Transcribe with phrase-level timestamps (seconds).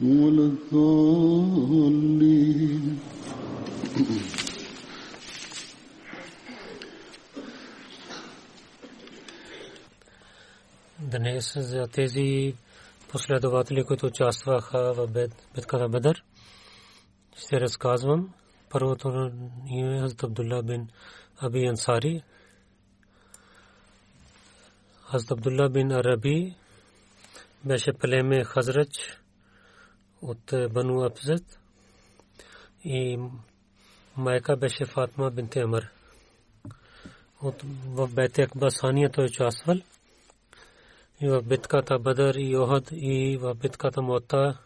[0.00, 1.70] ولا الضالين
[11.02, 12.54] Днес за тези
[13.08, 15.08] последователи, които участваха в
[15.54, 16.24] битката Бадър,
[17.36, 18.34] ще разказвам.
[18.70, 19.30] Първото
[19.70, 20.88] име е Хазрат Абдулла бин
[21.40, 22.22] Аби Ансари.
[25.10, 26.56] Хазрат Абдулла бин Араби
[27.64, 29.20] беше племе Хазрач
[30.21, 31.59] от Бану Абзет
[32.83, 33.19] и
[34.17, 35.89] майка беше Фатма бин Темър.
[37.41, 39.77] От в Бете Акбасания той участвал
[41.21, 44.57] и в битката Бадър и Охад и в битката Мота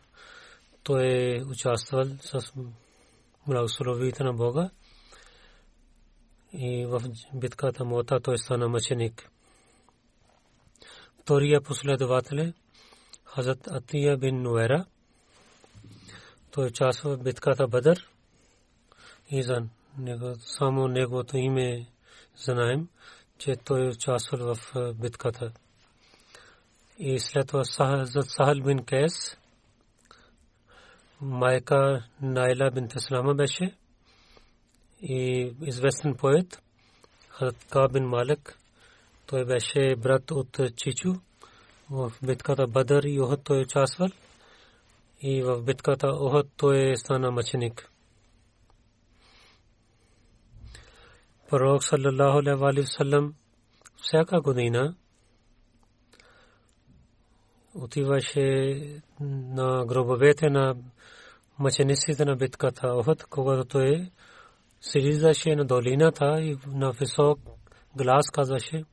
[0.84, 2.54] той е участвал с
[3.48, 4.70] благословите на Бога
[6.54, 7.02] и в
[7.34, 9.30] битката Мота той стана мъченик.
[11.22, 12.54] Втория последовател е
[13.24, 14.86] Хазрат Атия бин Нуера.
[16.52, 18.10] Той участва в битката Бадър
[19.32, 19.64] и за
[19.98, 21.88] него, само неговото име
[22.38, 22.88] знаем,
[23.38, 25.52] че той участвал в битката.
[27.00, 29.38] И след това Захал Сахал бин Кейс,
[31.22, 33.76] майка Найла бин Теслама беше
[35.02, 36.62] и известен поет
[37.30, 38.59] Хазрат Ка бин Малик.
[39.26, 41.14] Той беше брат от Чичу.
[41.90, 44.08] В битката Бадър и Охот той участвал.
[45.22, 47.91] И в битката Охот той стана мъченик.
[51.50, 53.34] Пророк саллаллаху алейхи ва саллям
[53.97, 54.96] всяка година
[57.75, 60.75] отиваше на гробовете на
[61.59, 64.12] мъчениците на битката Охот, когато той
[64.81, 67.40] слизаше на долината и на висок
[67.96, 68.84] глас казваше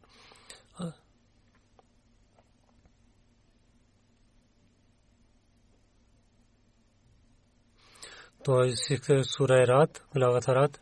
[8.46, 10.80] той сихте сура Рад, главата Рад.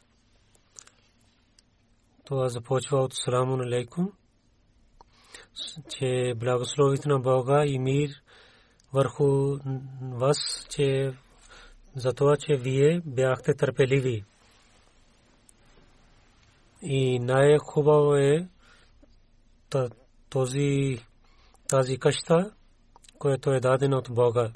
[2.25, 4.13] Това започва от Саламун алейкум
[5.89, 8.11] че благословите на Бога и мир
[8.93, 9.59] върху
[10.01, 11.15] вас, че
[11.97, 14.25] за това, че вие бяхте търпеливи.
[16.83, 18.49] И най-хубаво е
[20.31, 20.99] този,
[21.69, 22.53] тази къща,
[23.19, 24.53] която е дадена от Бога.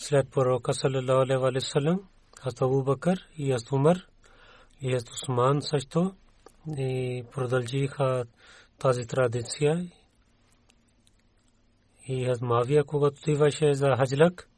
[0.00, 2.00] След пророка саллалаху алейхи ва саллям,
[2.40, 3.96] Хазрат Абу Бакър и Хазрат Умар
[4.80, 6.14] и Хазрат Усман също
[6.78, 8.24] и продължиха
[8.78, 9.90] тази традиция
[12.08, 14.48] и Азмавия, когато отиваше за хаджлак,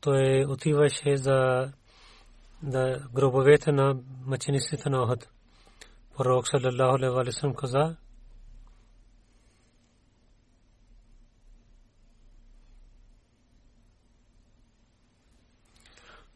[0.00, 1.68] той отиваше за
[2.62, 3.96] да гробовете на
[4.26, 5.30] мъчениците на Охад.
[6.16, 7.96] Пророк саллаллаху алейхи ва саллям каза,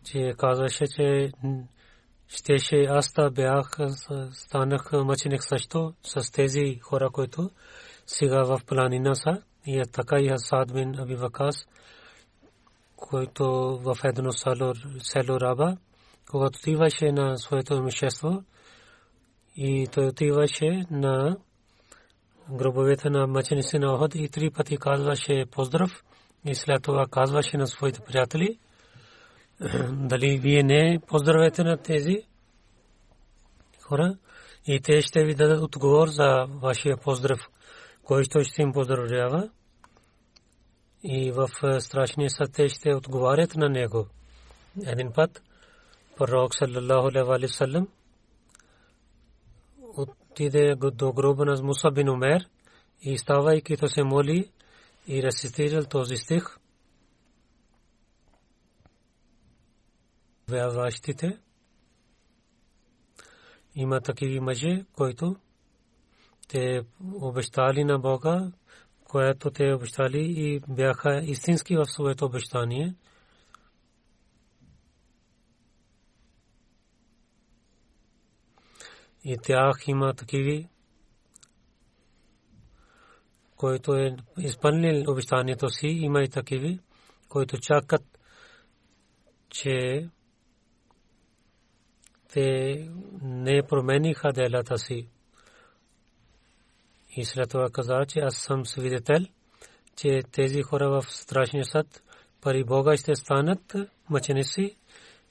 [0.07, 1.33] че казваше, че
[2.29, 3.77] щеше аз да бях,
[4.33, 7.51] станах мъченик също с тези хора, които
[8.07, 9.43] сега в планина са.
[9.67, 11.57] И е така и Асад бин Аби Вакас,
[12.97, 13.45] който
[13.83, 15.77] в едно село Раба,
[16.31, 18.43] когато отиваше на своето имущество
[19.57, 21.37] и той отиваше на
[22.51, 26.03] гробовете на мъченици на Охот и три пъти казваше поздрав
[26.45, 28.59] и след това казваше на своите приятели
[29.93, 32.23] дали вие не поздравете на тези
[33.83, 34.17] хора
[34.67, 37.41] и те ще ви дадат отговор за вашия поздрав,
[38.03, 39.51] който ще им поздравява
[41.03, 41.49] и в
[41.81, 44.07] страшния съд те ще отговарят на него.
[44.87, 45.43] Един път
[46.17, 47.89] пророк саллаллаху алейхи ва саллям
[49.97, 52.49] отиде до гроба на Муса Умер
[53.03, 54.51] и ставайки то се моли
[55.09, 56.59] и рецитирал този стих.
[60.51, 61.39] Вяващите
[63.75, 65.37] има такива мъже, които
[66.49, 66.81] те
[67.15, 68.53] обещали на Бога,
[69.05, 72.95] което те обещали и бяха истински в своето обещание.
[79.25, 80.69] И тях има такиви,
[83.57, 86.81] който е изпълнил обещанието си, има и такиви,
[87.29, 88.19] които чакат,
[89.51, 90.09] че
[92.33, 92.89] те
[93.23, 95.09] не промениха делата си.
[97.17, 99.21] И след това каза, че аз съм свидетел,
[99.97, 102.03] че тези хора в страшния съд
[102.41, 103.75] пари Бога ще станат
[104.11, 104.77] мъченици,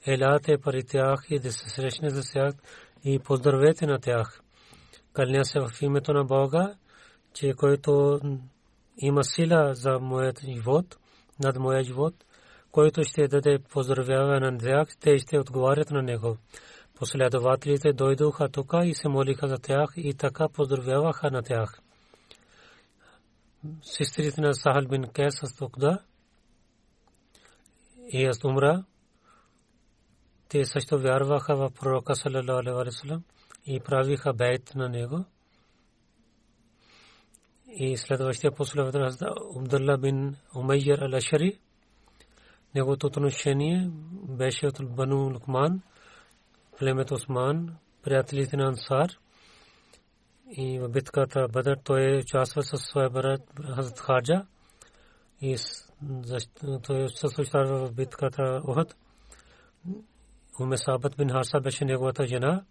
[0.06, 2.54] елате пари тях и да се срещне за тях
[3.04, 4.40] и поздравете на тях.
[5.12, 6.74] Кълня се в името на Бога,
[7.34, 8.20] че който
[8.98, 10.96] има сила за моят живот,
[11.44, 12.14] над моя живот,
[12.70, 16.36] който ще даде поздравяване на тях, те ще отговарят на него.
[16.96, 21.80] Последователите дойдоха тук и се молиха за тях и така поздравяваха на тях.
[23.82, 25.98] Сестрите на Сахал бин Кес Астокда
[28.12, 28.84] и Астумра
[30.48, 32.14] те също вярваха в пророка
[38.50, 41.58] последовател Абдулла бин Умайяр ал-Ашари.
[42.74, 43.90] Неговото отношение
[44.28, 44.80] беше от
[45.34, 45.82] Лукман–
[46.78, 49.08] племето Осман, приятелите на Ансар
[50.50, 53.40] и в битката Бадър той участва със своя брат
[53.74, 54.46] Хазрат Хаджа
[55.40, 55.56] и
[56.86, 58.96] той също участва в битката Ухад.
[60.60, 62.64] Уме Сабат бин Харса беше неговата жена,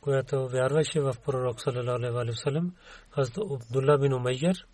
[0.00, 2.74] която вярваше в пророк саллалаху алейхи ва саллям,
[3.10, 4.66] Хазрат Абдулла бин Умайяр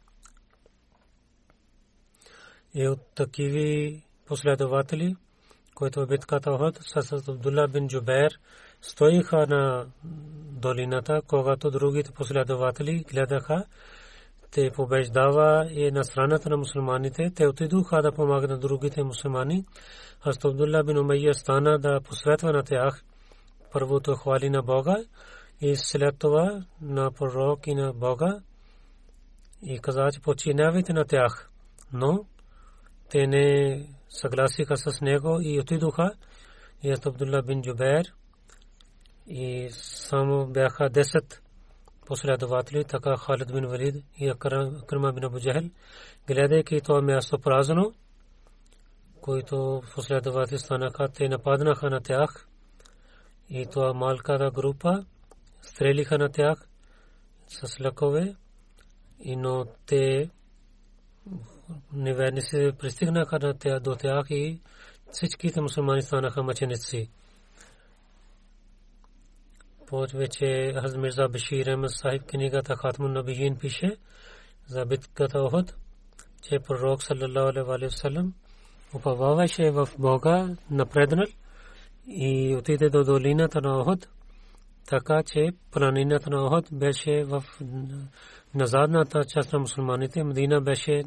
[2.74, 5.16] и от такиви последователи–
[5.80, 8.30] който е битката Охот с Абдулла бин Джубер
[8.82, 9.86] стоиха на
[10.62, 13.64] долината, когато другите последователи гледаха,
[14.50, 17.30] те побеждава и на страната на мусулманите.
[17.34, 19.64] Те отидоха да помагат на другите мусулмани.
[20.22, 23.02] Аз Абдулла бин Умайя стана да посветва на тях.
[23.72, 24.96] Първото хвали на Бога
[25.60, 28.40] и след това на пророк и на Бога
[29.62, 31.50] и каза, че починявайте на тях.
[31.92, 32.24] Но
[33.10, 36.12] те не съгласиха с него и отидоха.
[36.82, 38.14] И Абдулла бин Джубер
[39.26, 41.38] и само бяха 10
[42.06, 45.70] последователи, така Халид бин Валид и Акрама бин Абу Джахел,
[46.26, 47.94] гледайки това място празно,
[49.20, 52.48] които последователи станаха, те нападнаха на тях
[53.50, 55.04] и това малката група
[55.62, 56.68] стрелиха на тях
[57.48, 58.36] с лъкове,
[59.20, 60.30] и но те
[61.92, 64.60] неверни се пристигнаха до тях, до тях и
[65.12, 67.10] всичките мусулмани станаха мъченици.
[70.14, 73.96] Вече Хаз Мирза Башир Ахмед Сахиб книгата Хатмун Набиин пише
[74.66, 75.74] за битката Охот,
[76.42, 78.34] че пророк саллаллаху алейхи вассалам
[78.94, 81.26] уповаваше в Бога напреднал
[82.06, 84.08] и отиде до долината на Охот,
[84.90, 87.44] така че планината на Охот беше в
[88.54, 90.24] на задната част на мусулманите.
[90.24, 91.02] Медина беше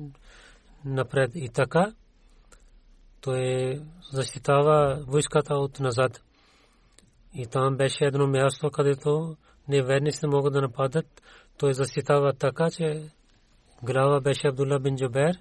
[0.86, 1.94] напред и така
[3.22, 3.80] той
[4.12, 6.22] защитава войската от назад.
[7.34, 9.36] И там беше едно място, където
[9.68, 11.06] неверниците могат да нападат.
[11.58, 13.04] Той защитава така, че
[13.84, 15.38] глава беше Абдулла бин Джабер.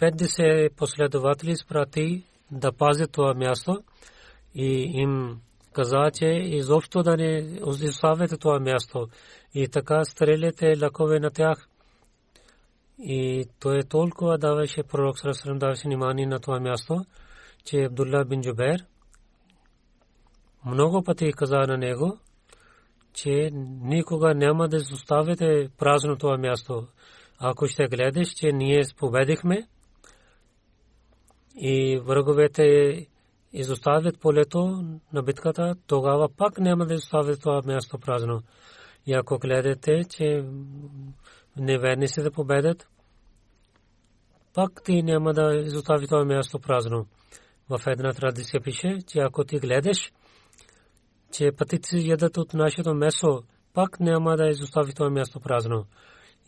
[0.00, 3.82] 50 последователи спрати да пазят това място
[4.54, 5.40] и им
[5.72, 9.08] каза, че изобщо да не оставяте това място.
[9.54, 11.68] И така стрелите лакове на тях
[12.98, 17.04] и той толкова даваше пророк Сарасалам даваше внимание на това място,
[17.64, 18.84] че Абдулла бин Джубер
[20.66, 22.18] много пъти каза на него,
[23.12, 23.50] че
[23.82, 26.86] никога няма да оставите празно това място.
[27.38, 29.68] Ако ще гледаш, че ние победихме
[31.56, 33.06] и враговете
[33.52, 38.42] изоставят полето на битката, тогава пак няма да оставят това място празно.
[39.06, 40.44] И ако гледате, че
[41.56, 42.88] неверниците победят,
[44.54, 47.06] пак ти няма да изостави това място празно.
[47.68, 50.12] В една традиция пише, че ако ти гледаш,
[51.32, 53.42] че пътици ядат от нашето месо,
[53.74, 55.86] пак няма да изостави това място празно.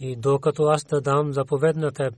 [0.00, 2.14] И докато аз да дам заповед на теб,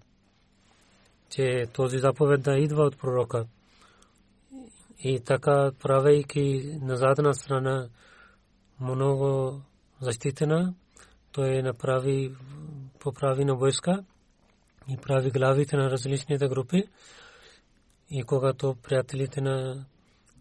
[1.31, 3.47] че този заповед да идва от пророка.
[4.99, 7.89] И така, правейки на задна страна
[8.81, 9.61] много
[10.01, 10.75] защитена,
[11.33, 12.35] той направи,
[13.01, 14.05] поправи на войска
[14.89, 16.85] и прави главите на различните групи.
[18.11, 19.85] И когато приятелите на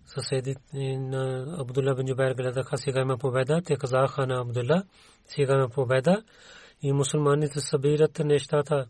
[0.05, 4.83] съседите на Абдулла бин Джубайр гледаха, сега има победа, те казаха на Абдулла,
[5.25, 6.23] сега има победа
[6.81, 8.87] и мусулманите събират нещата.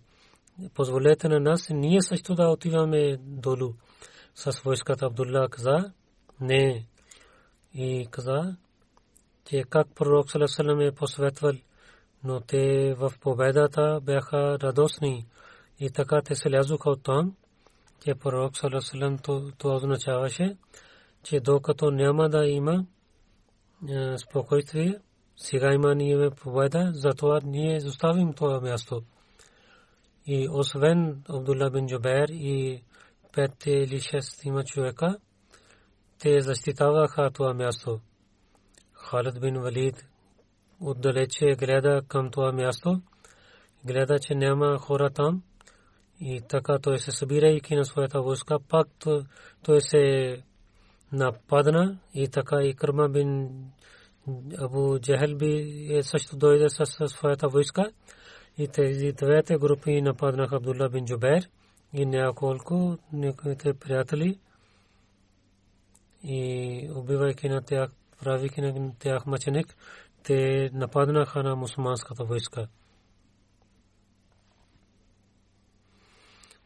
[0.74, 3.74] Позволете на нас, ние също да отиваме долу
[4.36, 5.92] с войската Абдулла каза,
[6.42, 6.86] не.
[7.74, 8.56] И каза,
[9.46, 11.54] че как пророк Салесалам е посветвал,
[12.24, 15.26] но те в победата бяха радостни
[15.80, 17.36] и така те се лязоха от там,
[18.04, 19.18] че пророк Салесалам
[19.58, 20.58] това означаваше,
[21.24, 22.86] че докато няма да има
[24.18, 25.00] спокойствие,
[25.38, 29.02] сега има ние победа, затова ние заставим това място.
[30.26, 32.84] И освен Абдулла бин Джубер и
[33.36, 35.18] пет или шест има човека,
[36.20, 38.00] те защитаваха това място.
[38.94, 40.08] Халид бин Валид
[40.82, 43.02] отдалече гледа към това място,
[43.86, 45.44] гледа, че няма хора там.
[46.22, 48.88] И така той се събирайки на своята войска, пак
[49.64, 50.38] той се
[51.12, 52.00] нападна.
[52.14, 53.50] И така и Кърма бин
[54.58, 57.92] Абу Джахел би е също дойде с своята войска.
[58.58, 61.50] И тези двете групи нападнаха Абдулла бин Джубер
[61.98, 64.40] и няколко неговите приятели
[66.24, 67.92] и убивайки на тях,
[68.24, 69.76] правейки на тях мъченик,
[70.24, 72.68] те нападнаха на мусулманската войска.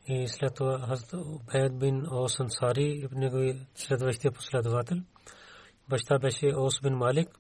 [0.08, 4.98] И след това Хазрат Убайд бин Ос Ансари, негови следващия последовател.
[5.90, 7.40] Баща беше Ос бин Малик.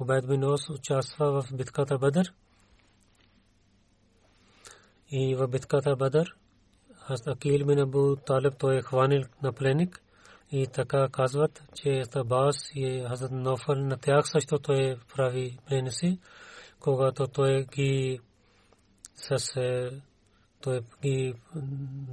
[0.00, 2.34] Убайд бин Ос участва в битката Бадър.
[5.10, 6.39] И в битката Бадър Хазрат
[7.08, 10.02] Акил бин Абу Талиб той е хванил на пленник.
[10.52, 16.18] И така казват, че Табас и Хазрат Нофал на тях също той прави пленници,
[16.80, 18.20] когато той ги
[19.16, 19.38] с
[20.60, 21.34] той ги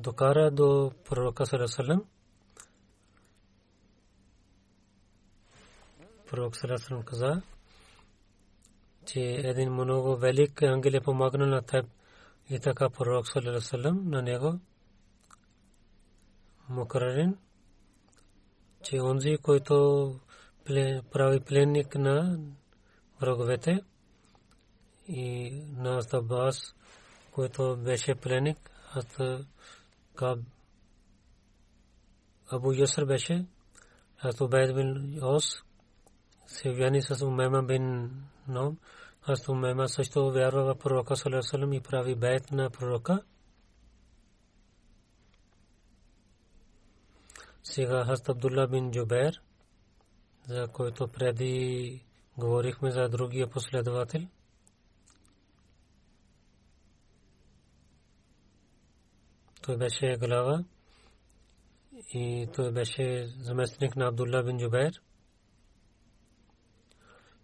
[0.04, 2.02] докара до пророка Салесалем.
[6.30, 7.42] Пророк Салесалем каза,
[9.06, 11.86] че един много велик ангел е помогнал на теб
[12.50, 14.60] и така пророк Салесалем на него
[16.70, 17.38] Мукарарин,
[18.84, 20.16] че онзи, който
[21.12, 22.40] прави пленник на
[23.22, 23.84] враговете
[25.08, 26.76] и на Табас,
[27.32, 28.72] който беше пленник,
[30.16, 30.40] Каб
[32.52, 33.46] Абу Яср беше,
[34.20, 35.64] аз Убайд бин Ос,
[36.48, 38.12] се вяни с Умема бин
[38.48, 38.78] Ном,
[39.24, 43.24] аз Умема също вярва в пророка Салерасалам и прави бейт на пророка.
[47.70, 49.42] Сега Хаст Абдулла бин Джубер,
[50.48, 52.06] за който преди
[52.38, 54.22] говорихме за другия последовател.
[59.62, 60.64] той беше глава
[62.14, 65.02] и той беше заместник на Абдулла бин Джубайр.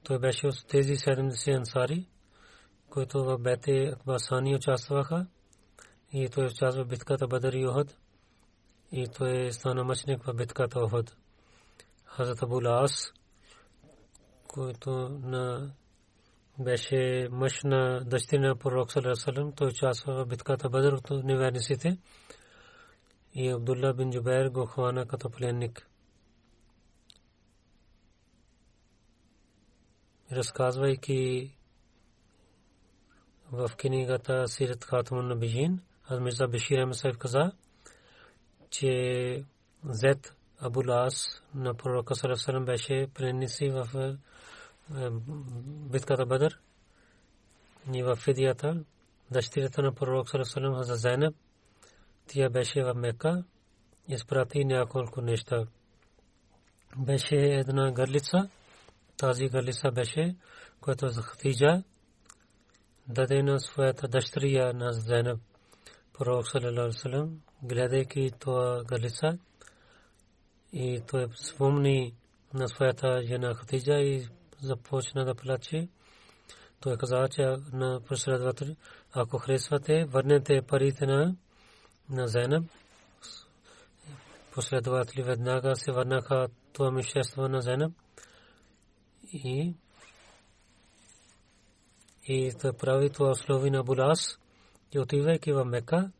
[0.04, 2.08] Той беше от тези 70 ансари,
[2.90, 5.28] които в Бете Акбасани участваха
[6.14, 7.66] и той участва в битката Бадър и
[8.96, 11.18] и той стана мъчник в битката Охад.
[12.06, 13.14] Хазрат Абул Ас,
[14.48, 15.74] който на
[16.60, 21.98] беше мъж на дъщеря на пророк Салам, той участва в битката Бадър от неверниците
[23.34, 25.90] и Абдулла бин Джубайр го хвана като пленник.
[30.32, 31.56] Разказвайки
[33.52, 37.52] в книгата Сират Хатмун на Бижин, аз Мирза Бешир Амсайф каза,
[38.74, 39.44] че
[39.86, 43.88] Зет Абулас на пророка Салам беше пленници в
[45.92, 46.60] битката Бадър
[47.94, 48.84] и в Фидията,
[49.32, 51.36] дъщерята на пророк Салам Хаза Зайнаб,
[52.28, 53.44] тя беше в Мека,
[54.08, 55.68] изпрати няколко неща.
[56.98, 58.50] Беше една гърлица,
[59.18, 60.36] тази гърлица беше,
[60.82, 61.84] която за Хатиджа
[63.08, 65.40] даде на своята дъщеря на Зайнаб.
[66.14, 66.92] Пророк Салалалу
[67.64, 69.38] гледайки това гърлица,
[70.74, 72.14] и той спомни
[72.54, 74.28] на своята жена Хатиджа и
[74.62, 75.88] започна да плаче.
[76.80, 78.76] той каза, че на последователи,
[79.14, 81.36] ако харесвате, върнете парите на,
[82.10, 82.66] на Зайнаб.
[84.54, 87.94] Последователи веднага се върнаха това мишество на Зайнаб.
[89.34, 89.74] И
[92.26, 94.40] и да прави това услови на Булас
[94.92, 96.12] и отивайки в Мека,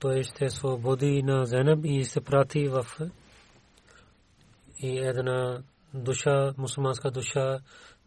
[0.00, 2.86] той ще свободи на Зенеб и се прати в
[4.78, 5.62] и една
[5.94, 7.60] душа, мусулманска душа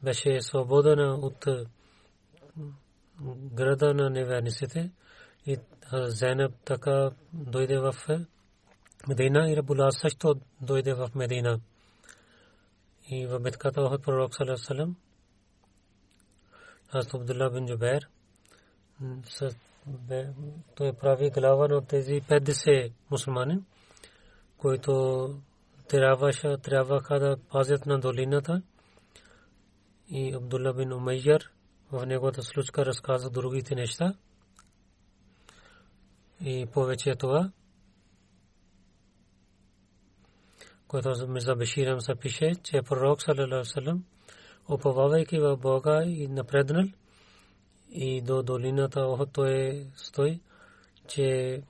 [0.03, 1.47] беше свободена от
[3.53, 4.91] града на неверниците
[5.45, 5.57] и
[5.93, 7.95] Зенеб така дойде в
[9.07, 11.59] Медина и Рабула също дойде в Медина.
[13.09, 14.95] И в битката от пророк Салам
[16.91, 18.09] аз Абдулла бин Джубер
[20.75, 23.59] той прави глава на тези 50 мусулмани,
[24.57, 25.29] които
[25.87, 28.61] трябваше, трябваха да пазят на долината.
[30.09, 31.51] И Абдулла бин Умайяр
[31.91, 34.13] в неговата случка разказа другите неща.
[36.41, 37.51] И повече това,
[40.87, 43.21] което Мирза Беширам се пише, че пророк
[45.39, 46.83] в Бога и напреднал
[47.93, 50.39] и до долината Охот той стой,
[51.07, 51.61] че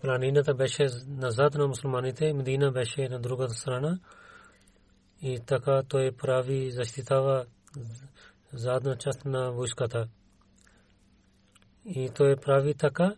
[0.00, 3.98] планината беше назад на мусулманите, Медина беше на другата страна
[5.22, 7.44] и така той прави защитава
[8.52, 10.08] задна част на войската.
[11.84, 13.14] И той прави така,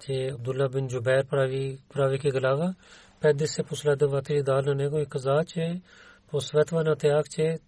[0.00, 2.74] че Абдулла бин Джубер прави, прави ке глава,
[3.20, 5.80] 50 последователи дал на него и каза, че
[6.30, 7.58] посветва на тях, че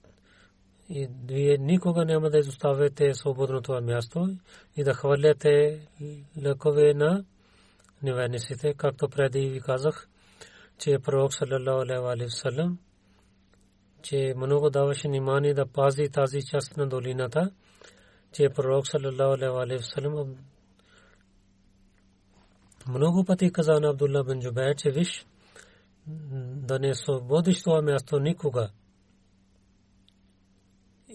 [0.91, 4.29] и вие никога няма да изоставяте свободно това място
[4.77, 5.81] и да хвърляте
[6.43, 7.25] лекове на
[8.03, 10.09] неверниците, както преди ви казах,
[10.79, 12.79] че пророк саллалаху алейхи вассалам
[14.03, 17.51] че много даваше внимание да пази тази част на долината,
[18.33, 20.37] че пророк саллалаху алейхи вассалам
[22.89, 25.27] много пъти каза на Абдулла бин Джубайр, че виж,
[26.67, 28.71] да не свободиш това място никога.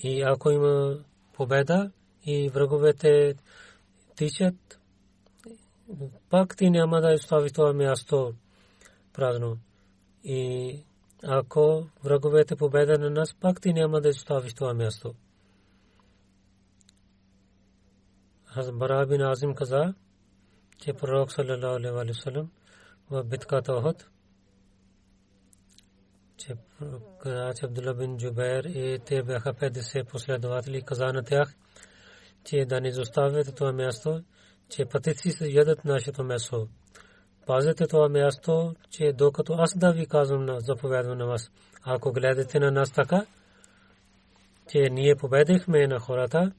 [0.04, 1.00] И ако има
[1.34, 1.92] победа
[2.26, 3.36] и враговете
[4.16, 4.80] тичат,
[6.30, 8.34] пак ти няма да изстави това място
[9.14, 9.58] празно.
[10.24, 10.80] И
[11.24, 15.14] ако враговете победа на нас, пак ти няма да изставиш това място.
[18.56, 19.94] Аз Бара бин Азим каза,
[20.78, 21.30] че пророк
[23.70, 24.10] Охот
[26.46, 26.56] че
[27.64, 31.54] Абдулла бин Джубайр и те бяха 50 последователи, каза на тях,
[32.44, 34.24] че да не изоставят това място,
[34.70, 36.68] че пътици се ядат нашето месо.
[37.46, 41.52] Пазете това място, че докато аз да ви казвам на заповядвам на вас,
[41.84, 43.26] ако гледате на нас така,
[44.72, 46.52] че ние победихме на хората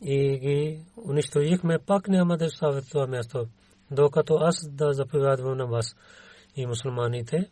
[0.00, 3.46] и ги унищожихме, пак няма да оставят това място,
[3.90, 5.96] докато аз да заповядвам на вас
[6.56, 7.50] и мусулманите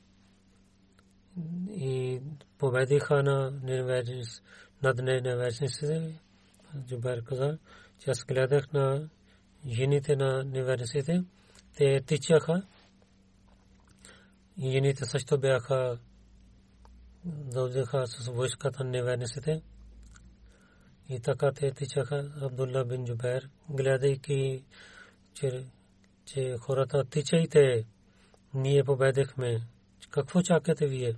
[1.71, 2.21] и
[2.59, 4.43] победиха на невежници,
[4.83, 6.21] над невежниците.
[6.87, 7.59] Джубер каза,
[7.99, 9.09] че аз гледах на
[9.69, 11.25] жените на невежниците.
[11.77, 12.63] Те тичаха.
[14.59, 15.99] И жените също бяха
[17.25, 19.63] дължаха с войската на невежниците.
[21.09, 24.65] И така те тичаха Абдулла бин Джубер, гледайки,
[25.35, 25.65] че,
[26.25, 27.85] че хората тичайте,
[28.55, 29.61] ние победихме.
[30.11, 31.17] Какво чакате вие?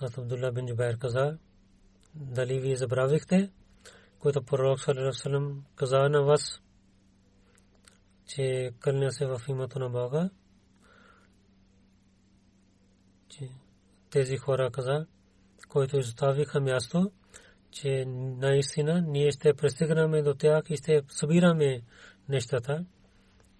[0.00, 1.38] Аз Абдулла бин Джубайр каза,
[2.14, 3.50] дали вие забравихте,
[4.18, 6.62] което пророк саллалаху каза на вас,
[8.26, 10.30] че кълня се в името на Бога,
[14.14, 15.06] тези хора каза,
[15.68, 17.10] които изоставиха място,
[17.70, 21.82] че наистина ние ще пристигнаме до тях и ще събираме
[22.28, 22.84] нещата.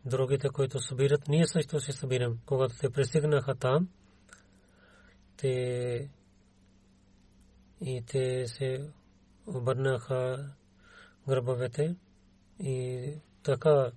[0.05, 2.37] Другите, които събират, ние също ще събираме.
[2.47, 3.89] Когато те пристигнаха там,
[5.37, 6.09] те
[7.87, 8.91] и те се
[9.47, 10.51] обърнаха
[11.29, 11.97] гърбовете
[12.61, 13.09] и
[13.43, 13.91] така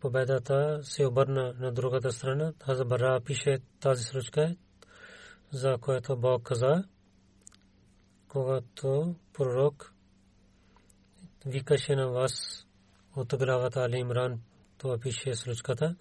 [0.00, 2.52] победата се обърна на другата страна.
[2.52, 4.56] Тази бара пише тази случка,
[5.52, 6.84] за което Бог каза,
[8.28, 9.94] когато пророк
[11.46, 12.66] викаше на вас
[13.16, 14.40] от главата Али Имран,
[14.78, 15.96] това пише случката,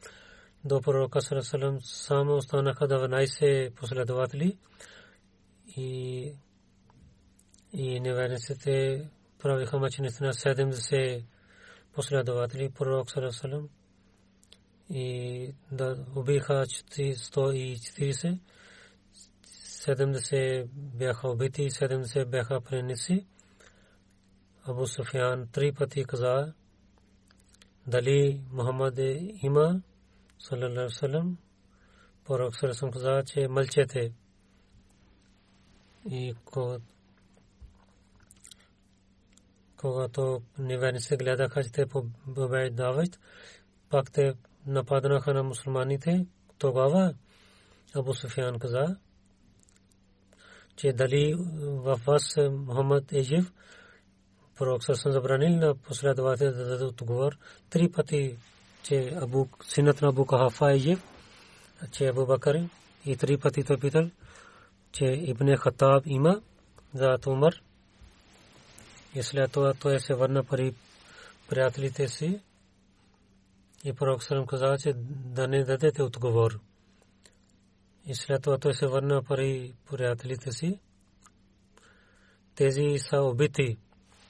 [0.66, 4.58] до пророка Сарасалам само останаха 12 последователи
[5.78, 6.32] и
[7.78, 9.08] и неверниците
[9.40, 11.24] правиха мъченици на 70
[11.94, 13.70] последователи пророк Сарасалам
[14.90, 18.40] и да убиха 140
[19.46, 23.26] 70 бяха убити 70 бяха преници
[24.64, 26.54] Абу Суфян три пъти каза
[27.88, 29.82] дали Мухаммад е има
[30.40, 31.38] салалаху салам
[32.26, 34.12] пророк салам каза че мълчете
[36.10, 36.95] и когато
[40.60, 43.20] неверниците гледаха, че те побеждават,
[43.90, 44.34] пак те
[44.68, 46.26] нападнаха на мусулманите,
[46.58, 47.14] тогава
[47.96, 48.96] Абу Суфян каза,
[50.76, 53.54] че дали в вас Мухаммад е жив,
[54.58, 57.38] пророк съм забранил на последовател да дадат отговор.
[57.70, 58.36] Три пъти,
[58.84, 61.04] че Абу, синът на Абу Кахафа е жив,
[61.92, 62.70] че Абу Бакър
[63.06, 64.10] и три пъти той питал,
[64.92, 66.42] че Ибн Хатаб има
[66.94, 67.65] за Умар.
[69.16, 70.76] И след това той се върна при
[71.50, 72.40] приятелите си
[73.84, 76.60] и пророк Сърм каза, че да не дадете отговор.
[78.06, 80.80] И след това той се върна при приятелите си.
[82.56, 83.78] Тези са убити.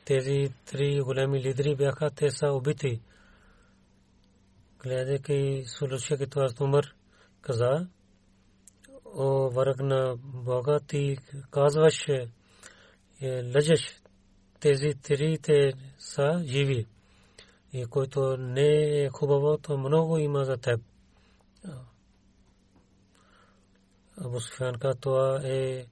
[0.06, 3.02] Тези три големи лидери бяха, те са убити.
[4.80, 6.86] Гледайки случая, това Умар
[7.42, 7.88] каза,
[9.06, 11.18] о враг на Бога, ти
[11.52, 12.28] казваш, е,
[13.56, 14.02] лъжеш,
[14.66, 16.88] тези трите са живи.
[17.74, 20.82] И който не е хубаво, то много има за теб.
[24.18, 24.40] Абу
[24.80, 25.86] ка това е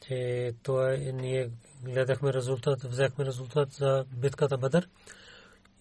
[0.00, 1.50] че това е, ние
[1.82, 4.88] гледахме резултат, взехме резултат за битката Бадър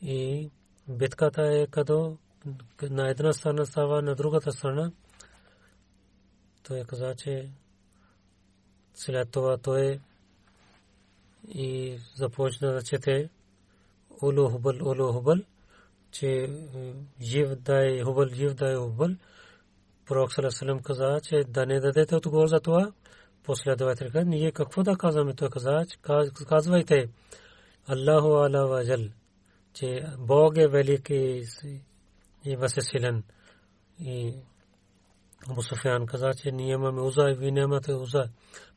[0.01, 0.51] и
[0.87, 2.17] битката е като
[2.81, 4.91] на една страна става на другата страна.
[6.63, 7.49] Той каза, че
[8.93, 9.99] след това той
[11.49, 13.29] и започна да чете
[14.23, 15.37] Оло Хубъл, Оло Хубъл,
[16.11, 16.49] че
[17.21, 19.09] жив да е Хубъл, жив да е Хубъл.
[20.05, 22.91] Пророк Салесалем каза, че да не дадете отговор за това.
[23.43, 25.33] Последовател каза, ние какво да казваме?
[25.33, 25.85] Той каза,
[26.47, 27.09] казвайте
[27.87, 29.09] Аллаху Ала Ваджал,
[29.73, 31.09] че Бог е велик
[32.45, 33.23] и възсилен.
[33.99, 34.33] И
[35.49, 38.29] Абу Суфян каза, че ние имаме уза и вие нямате уза.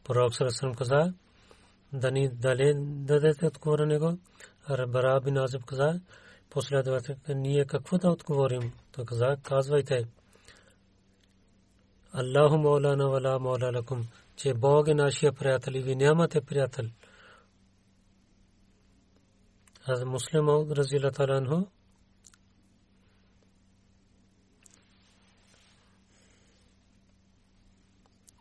[0.04, 1.12] Пророк Салесалем каза,
[1.96, 4.18] да ни дали дадете отговор на него.
[4.88, 6.00] Бара бин Азиб каза,
[6.50, 8.72] последовател, ние какво да отговорим?
[8.92, 10.04] Той каза, казвайте.
[12.12, 14.06] Аллаху Маулана вала Маула лакум,
[14.36, 16.86] че Бог е нашия приятел и ви нямате приятел.
[19.86, 21.66] Аз муслим разила таланху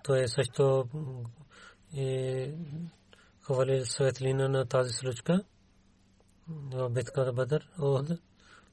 [0.06, 0.86] той също
[1.98, 2.54] е
[3.46, 5.44] хвали светлина на тази случка
[6.48, 8.12] в битката Бадър, Охд,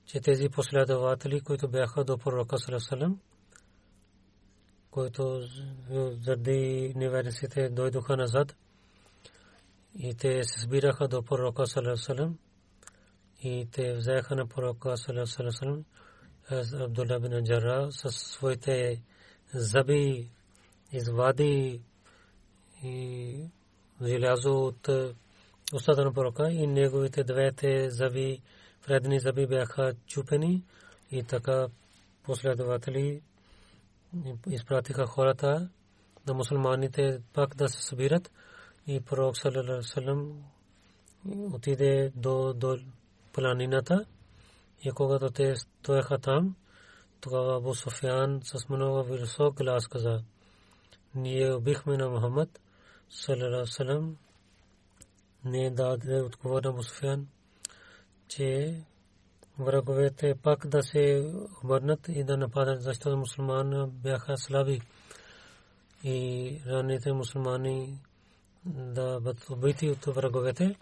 [0.06, 3.18] че тези последователи, които бяха до пророка Салесалем,
[4.90, 5.40] които
[6.24, 8.56] заради неверниците дойдоха назад
[9.98, 12.38] и те се сбираха до пророка Салесалем
[13.42, 15.84] и те взеха на пророка Салесалем
[16.80, 19.02] Абдулла бин Джарра със своите
[19.54, 20.30] зъби
[20.92, 21.82] извади
[22.82, 23.50] и
[24.02, 24.88] желязо от
[25.74, 28.42] устата на пророка и неговите двете зъби,
[28.86, 30.62] предни зъби бяха чупени
[31.10, 31.68] и така
[32.22, 33.22] последователи
[34.50, 35.68] изпратиха хората
[36.26, 38.30] на мусулманите пак да се събират
[38.86, 40.34] и пророк саллалаху
[41.52, 42.78] отиде до, до
[43.32, 44.04] планината
[44.84, 46.54] и когато те стояха там,
[47.20, 50.22] тогава Абу Софиан с много висок глас каза,
[51.14, 52.60] ние убихме на Мухаммад
[53.12, 54.16] салам
[55.44, 57.26] не даде отговор на Мусфян,
[58.28, 58.74] че
[59.58, 61.32] враговете пак да се
[61.64, 64.80] обърнат и да нападат, защото мусулман бяха слаби
[66.04, 67.98] и ранните мусулмани
[68.66, 70.76] да бъдат убити от враговете.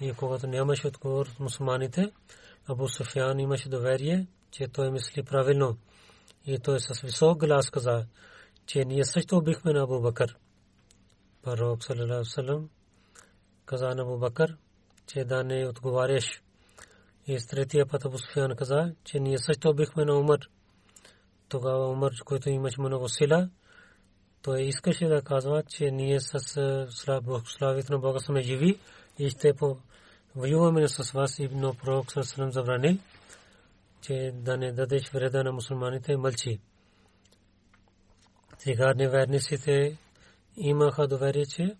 [0.00, 2.12] И когато нямаше отговор от мусулманите,
[2.68, 5.76] Абу Суфян имаше доверие, че той мисли правилно.
[6.46, 8.06] И той с висок глас каза,
[8.66, 10.36] че ние също убихме на Абу Бакър
[11.44, 12.68] пророк саллалаху салам
[13.64, 14.56] каза на Абу Бакър,
[15.06, 16.42] че да не отговаряш.
[17.26, 20.38] И с третия път Абу Суфян каза, че ние също бихме на Умар.
[21.48, 23.50] Тогава Умар, който имаше много сила,
[24.42, 26.38] той искаше да казва, че ние с
[27.44, 28.78] славите на Бога сме живи
[29.18, 29.52] и ще
[30.36, 33.00] воюваме с вас но пророк саллалаху забрани,
[34.02, 36.60] че да не дадеш вреда на мусулманите мълчи.
[38.58, 39.98] Сега неверниците
[40.56, 41.76] имаха доверие, че,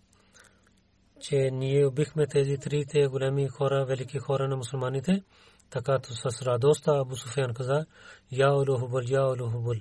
[1.21, 5.23] че ние убихме тези трите големи хора, велики хора на мусулманите,
[5.71, 7.87] така с радост Абу Суфян каза,
[8.33, 9.75] Я Улухубул, Я Улухубул,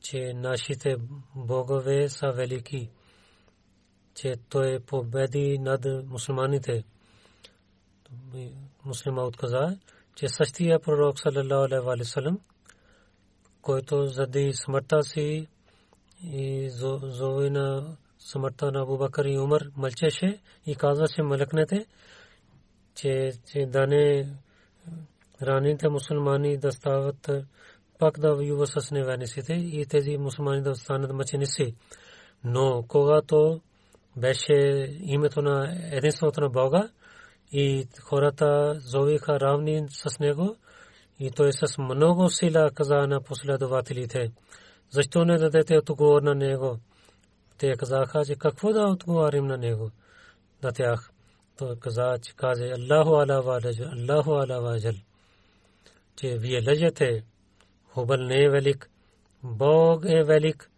[0.00, 0.96] че нашите
[1.36, 2.90] богове са велики,
[4.14, 6.84] че той победи над мусулманите.
[8.84, 9.78] Муслима отказа,
[10.16, 12.40] че същия пророк саллалаху алейхи салам,
[13.62, 15.48] който заради смъртта си
[16.22, 16.68] и
[17.02, 21.86] зови на смъртта на Абу и Умар мълчеше и казваше млекнете,
[22.94, 24.28] че, че да не
[25.42, 27.30] ранените мусулмани да стават
[27.98, 31.74] пак да воюва с неверниците и тези мусулмани да станат мъченици.
[32.44, 33.60] Но когато
[34.16, 34.52] беше
[35.00, 36.88] името на единството на Бога
[37.52, 40.56] и хората зовиха равни с него
[41.20, 44.30] и той с много сила каза на последователите.
[44.90, 46.78] Защо не дадете отговор на него?
[47.58, 49.90] Те казаха, че какво да отговорим на него,
[50.62, 51.10] на тях.
[51.56, 54.94] Той каза, че каже Аллаху ала ваджал, Аллаху ала ваджал.
[56.16, 57.24] Че вие лъжете,
[57.88, 58.90] Хубал не е велик,
[59.42, 60.70] Бог е велик,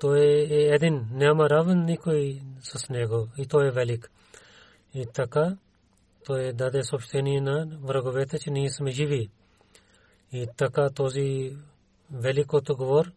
[0.00, 4.10] той е един, няма равен никой с него и той е велик.
[4.94, 5.56] И така,
[6.24, 9.30] той даде съобщение на враговете, че ние сме живи.
[10.32, 11.56] И така този
[12.12, 13.12] велик отговор,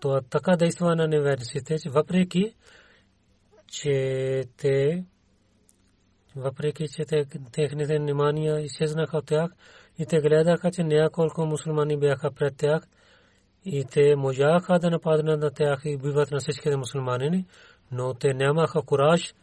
[0.00, 1.36] то така действа на
[1.82, 2.54] че въпреки,
[3.66, 5.04] че те
[6.36, 7.04] въпреки, че
[7.52, 9.50] техните внимания изчезнаха от тях
[9.98, 12.82] и те гледаха, че няколко мусулмани бяха пред тях
[13.64, 17.46] и те можаха да нападнат на тях и убиват на всичките мусулмани,
[17.92, 19.34] но те нямаха кураж,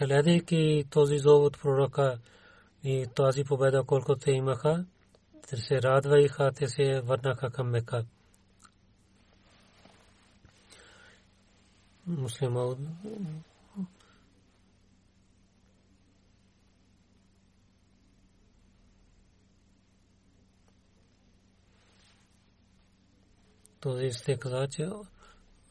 [0.00, 2.18] гледайки този зов от пророка
[2.84, 4.84] и тази победа, колко те имаха,
[5.48, 8.04] те се радваха, те се върнаха към Мека.
[12.06, 12.76] Муслима
[23.80, 24.88] този сте каза, че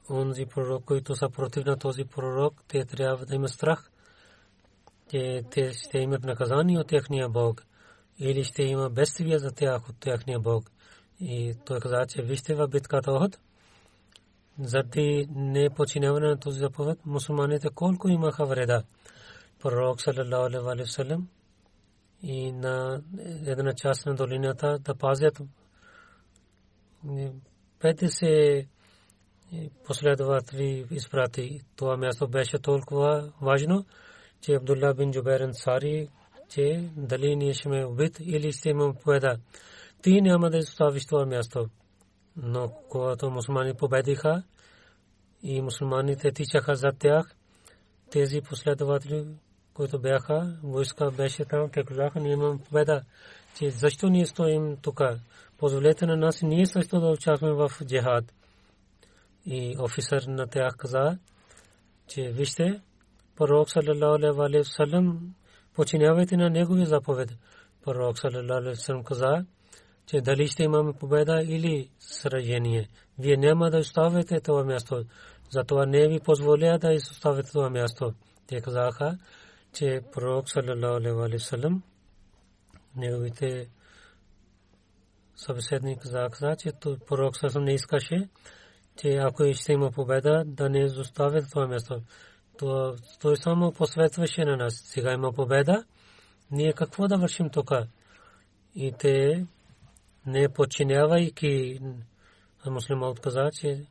[0.10, 3.92] онзи пророк, които са против на този пророк, те трябва да имат страх,
[5.10, 7.63] че те ще имат наказание от техния Бог
[8.20, 10.72] или ще има бедствие за тях от техния Бог.
[11.20, 13.39] И той каза, че вижте в битката Охот,
[14.60, 18.84] заради непочиняване на този заповед, мусулманите колко имаха вреда.
[19.60, 21.22] Пророк саллалаху алейхи wa sallam
[22.24, 23.02] и на
[23.45, 25.41] една част на долината да пазят
[27.82, 28.67] 50
[29.86, 31.62] последователи изпрати.
[31.76, 33.86] Това място беше толкова важно,
[34.41, 36.10] че Абдулла бин Джубер Ансари,
[36.50, 39.38] че дали ние ще ме убит или ще имам победа.
[40.02, 41.69] Ти няма да изоставиш това място.
[42.38, 44.44] Но когато мусулмани победиха
[45.44, 47.36] и мусулманите тичаха зад тях,
[48.12, 49.26] тези последователи,
[49.74, 53.04] които бяха, войска беше там, те казаха, ние имам победа.
[53.58, 55.02] Че защо ние стоим тук?
[55.60, 58.34] позволете на нас ние също да участваме в джихад.
[59.46, 61.18] И офисър на тях каза,
[62.08, 62.82] че вижте,
[63.36, 65.20] пророк sallam
[65.76, 67.30] починявайте на негови заповед.
[67.84, 69.46] Пророк саллалаху алейхи каза,
[70.10, 72.89] че дали ще имаме победа или сражение.
[73.19, 75.06] Вие няма да оставите това място.
[75.50, 78.13] Затова не ви позволя да оставите това място.
[78.48, 79.17] Те казаха,
[79.74, 81.82] че пророк саллалаху алейхи
[82.95, 83.69] неговите
[85.36, 86.72] събеседник каза, че
[87.08, 88.30] пророк съвсем не искаше,
[88.98, 92.02] че ако ще има победа, да не изоставя това място.
[92.58, 94.74] То, той само посветваше на нас.
[94.86, 95.84] Сега има победа.
[96.52, 97.72] Ние какво да вършим тук?
[98.76, 99.45] И те,
[100.30, 101.80] не подчинявайки,
[102.65, 103.86] муслима отказа, че,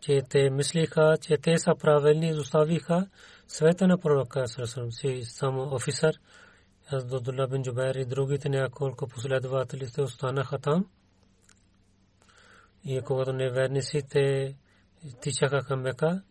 [0.00, 3.06] че те мислиха, че те са правилни, изоставиха
[3.48, 4.44] света на пророка,
[4.90, 6.20] си само офисър,
[6.92, 10.86] Абдулла бин Джубайр и другите няколко последователи се останаха там.
[12.84, 14.54] И когато неверниците
[15.20, 16.22] тичаха към Мека,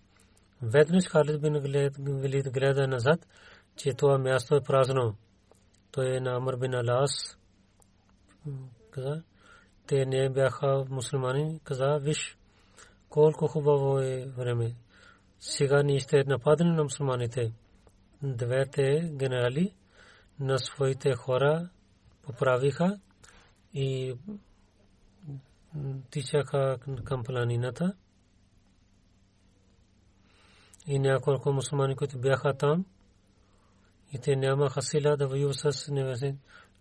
[0.61, 1.59] веднъж Халид бин
[2.19, 3.27] Велид гледа назад,
[3.75, 5.15] че това място е празно.
[5.91, 7.37] Той е на Амр бин Алас.
[8.91, 9.23] Каза,
[9.87, 11.59] те не бяха мусулмани.
[11.63, 12.37] Каза, виж,
[13.09, 14.75] колко хубаво е време.
[15.39, 17.53] Сега ние ще нападнем на мусулманите.
[18.23, 19.75] Двете генерали
[20.39, 21.69] на своите хора
[22.21, 22.99] поправиха
[23.73, 24.15] и
[26.09, 27.93] тичаха към планината.
[30.87, 32.85] И няколко мусулмани, които бяха там,
[34.13, 36.35] и те нямаха сила да воюват с невеси.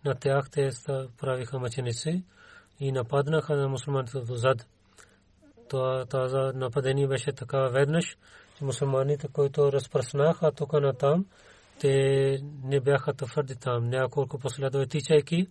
[0.05, 0.71] На тях те
[1.21, 2.25] правиха мъченици
[2.81, 4.67] и нападнаха на мусулманите отзад.
[5.69, 8.17] Това нападение беше така веднъж,
[8.59, 11.27] че мусулманите, които разпръснаха тук на там,
[11.81, 13.88] те не бяха твърди там.
[13.88, 15.47] Няколко последове тичайки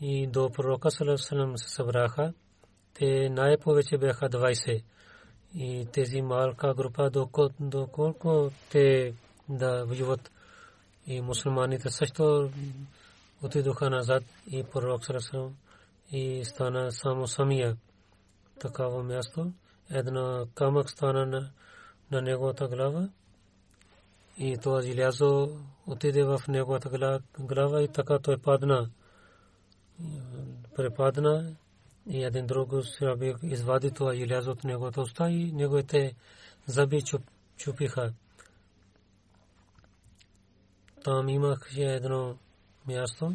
[0.00, 2.32] и до пророка Салам се събраха.
[2.94, 4.82] Те най-повече бяха 20.
[5.54, 7.10] и тези малка група
[7.60, 9.14] доколко те
[9.48, 10.30] да воюват
[11.06, 12.50] и мусулманите също
[13.42, 15.56] отидоха назад и пророк Сарасам
[16.12, 17.76] и стана само самия
[18.60, 19.52] такава място.
[19.90, 21.50] Една камък стана на,
[22.10, 23.08] на неговата глава
[24.38, 28.90] и това желязо отиде в неговата глава и така той падна.
[30.76, 31.56] Препадна
[32.06, 36.14] и един друг сирабик извади това желязо от неговата уста и неговите
[36.66, 37.02] зъби
[37.56, 38.12] чупиха.
[41.04, 42.36] Там имаше едно
[42.88, 43.32] място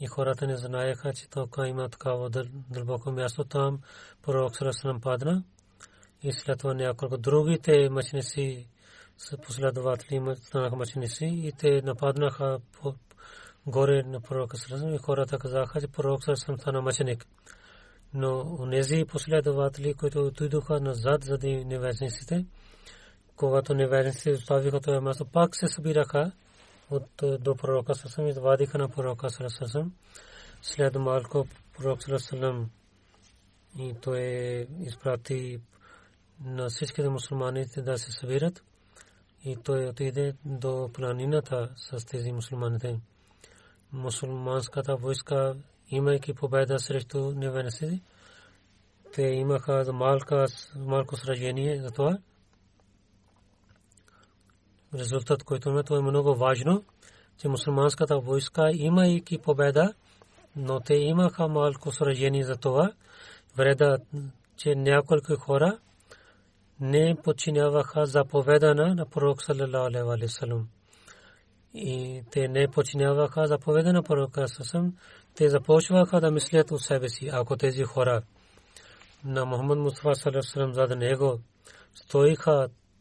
[0.00, 2.30] и хората не знаеха, че тук има такава
[2.70, 3.44] дълбоко място.
[3.44, 3.78] Там
[4.22, 5.42] пророк Сарасалам падна
[6.22, 8.66] и след това няколко другите мъченици
[9.46, 12.60] последователи станаха мъченици и те нападнаха
[13.66, 17.26] горе на пророка Сарасалам и хората казаха, че пророк Сарасалам стана мъченик.
[18.14, 22.46] Но онези последователи, които отидоха назад за невежниците,
[23.36, 26.32] когато невежниците оставиха това място, пак се събираха
[26.90, 29.92] от до пророка Сасам и извадиха на пророка Сасам.
[30.62, 31.46] След малко
[31.76, 32.70] пророк Сасам
[33.78, 34.20] и той
[34.80, 35.60] изпрати
[36.44, 38.64] на всичките мусулманите да се събират
[39.44, 43.00] и той отиде до планината с тези мусулманите.
[43.92, 45.56] Мусулманската войска,
[45.90, 48.00] имайки победа срещу невенесите,
[49.12, 50.44] те имаха малко,
[50.76, 52.18] малко сражение за това
[54.94, 56.84] резултат, който има, това е много важно,
[57.38, 59.94] че мусулманската войска, имайки победа,
[60.56, 62.92] но те имаха малко сражение за това,
[63.56, 63.98] вреда,
[64.56, 65.78] че няколко хора
[66.80, 70.68] не подчиняваха заповедана на пророк саллалаху алейхи салам.
[71.74, 72.22] И
[73.46, 74.02] заповеда на на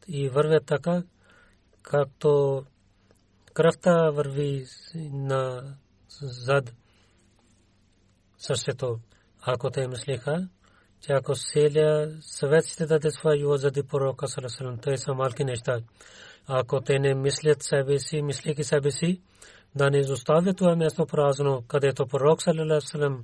[0.07, 0.29] и
[1.89, 2.63] както
[3.53, 4.65] кръвта върви
[5.13, 5.63] на
[6.21, 6.73] зад
[8.37, 8.99] сърцето.
[9.41, 10.47] Ако те мислиха,
[11.01, 15.79] че ако селя съвет ще даде своя заради пророка Салесалам, те са малки неща.
[16.47, 19.21] Ако те не мислят себе си, мислики себе си,
[19.75, 23.23] да не изоставят това място празно, където пророк Салесалам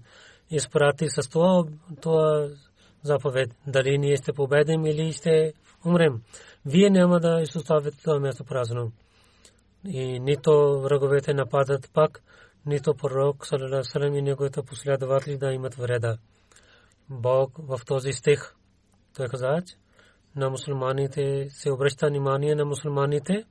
[0.49, 1.63] изпрати с това,
[2.01, 2.49] това
[3.03, 3.55] заповед.
[3.67, 5.53] Дали ние ще победим или ще
[5.85, 6.21] умрем.
[6.65, 8.91] Вие няма да изоставите това място празно.
[9.85, 12.23] И нито враговете нападат пак,
[12.65, 13.47] нито пророк
[13.83, 16.17] салам и неговите последователи да имат вреда.
[17.09, 18.55] Бог в този стих
[19.15, 19.61] той каза,
[20.35, 23.45] на мусулманите се обръща внимание на мусулманите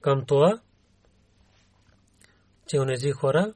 [0.00, 0.60] към това,
[2.66, 3.54] че онези хора,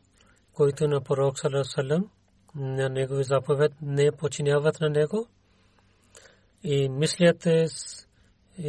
[0.52, 2.10] които на пророк салам
[2.54, 5.28] на негови заповед не починяват на него
[6.62, 7.66] и мислят и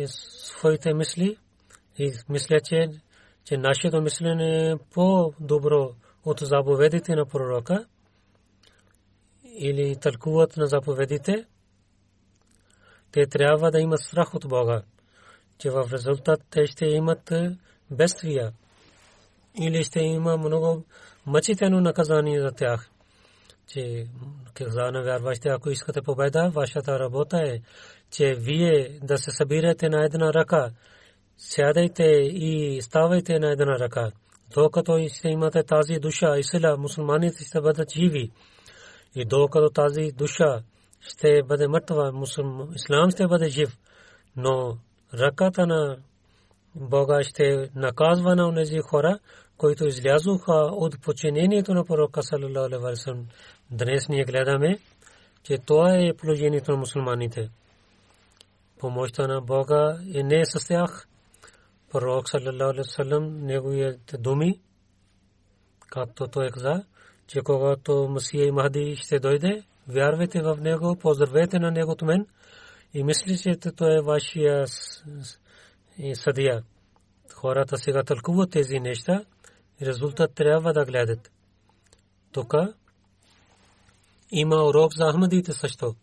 [0.07, 1.37] своите мисли
[1.97, 2.89] и мисля, че,
[3.43, 5.95] че нашето мислене е по-добро
[6.25, 7.85] от заповедите на пророка
[9.43, 11.45] или тълкуват на заповедите,
[13.11, 14.83] те трябва да имат страх от Бога,
[15.57, 17.33] че в резултат те ще имат
[17.91, 18.53] бедствия
[19.61, 20.83] или ще има много
[21.25, 22.89] мъчително наказание за тях.
[23.67, 24.07] Че
[24.53, 27.59] каза на вярващите, ако искате победа, вашата работа е
[28.15, 30.69] че вие да се събирате на една ръка,
[31.37, 34.11] сядайте и ставайте на една ръка.
[34.53, 38.31] Докато ще имате тази душа, исля, мусулманите ще бъдат живи.
[39.15, 40.61] И докато тази душа
[40.99, 42.13] ще бъде мъртва,
[42.75, 43.77] ислам ще бъде жив.
[44.37, 44.77] Но
[45.13, 45.97] ръката на
[46.75, 49.19] Бога ще наказва на тези хора,
[49.57, 53.27] които излязоха от починението на пророка саллалаху алейхи
[53.71, 54.79] Днес ние гледаме,
[55.43, 57.49] че това е положението на мусулманите
[58.85, 61.07] помощта на Бога и не е с тях.
[61.91, 64.59] Пророк саллалаху алейхи вассалам неговите думи,
[65.89, 66.83] както той каза,
[67.27, 72.25] че когато Масия и Махди ще дойде, вярвайте в него, поздравете на него от мен
[72.93, 74.65] и мислите, че той е вашия
[76.13, 76.63] съдия.
[77.33, 79.25] Хората сега тълкуват тези неща
[79.81, 81.31] и резултат трябва да гледат.
[82.31, 82.53] Тук
[84.31, 85.95] има урок за Ахмадите също.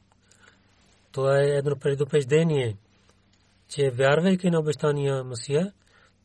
[1.12, 2.76] Това е едно предупреждение,
[3.68, 5.72] че вярвайки на обещания Масия,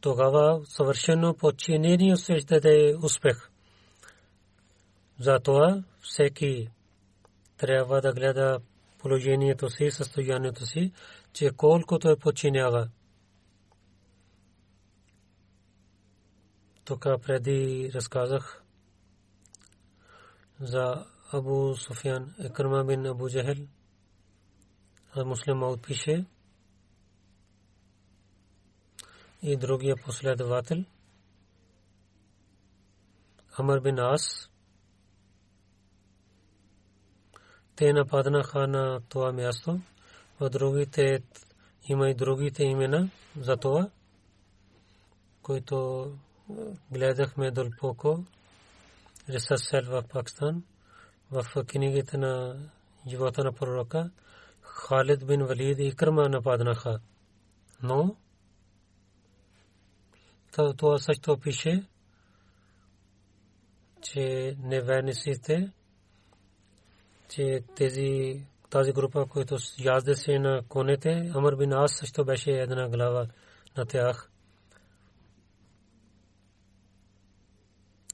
[0.02, 2.16] тогава съвършено подчинение
[2.48, 3.50] даде успех.
[5.20, 6.70] Затова всеки
[7.58, 8.60] трябва да гледа
[8.98, 10.92] положението си, състоянието си,
[11.34, 12.90] че колкото е подчинява.
[16.86, 18.64] Тук преди разказах
[20.60, 23.68] за Абу Суфян Екрама бин Абу Джахел.
[25.16, 26.26] Муслим Мауд пише,
[29.42, 30.84] и другия последовател
[33.60, 34.50] Амар бин Ас
[37.78, 39.80] те нападнаха на това място.
[40.40, 41.24] В другите
[41.90, 43.90] има и другите имена за това,
[45.42, 46.08] които
[46.92, 48.24] гледахме дълбоко.
[49.30, 50.64] Ресърсел в Пакистан,
[51.32, 52.56] в книгите на
[53.08, 54.10] живота на пророка,
[54.78, 57.00] Халид бин Валид и Кърма нападнаха.
[57.84, 58.16] Но
[60.78, 61.86] това също пише,
[64.02, 65.72] че неверниците,
[67.30, 73.28] че тези тази група, които яздеше на конете, Амар бин Ас също беше една глава
[73.78, 74.32] на тях.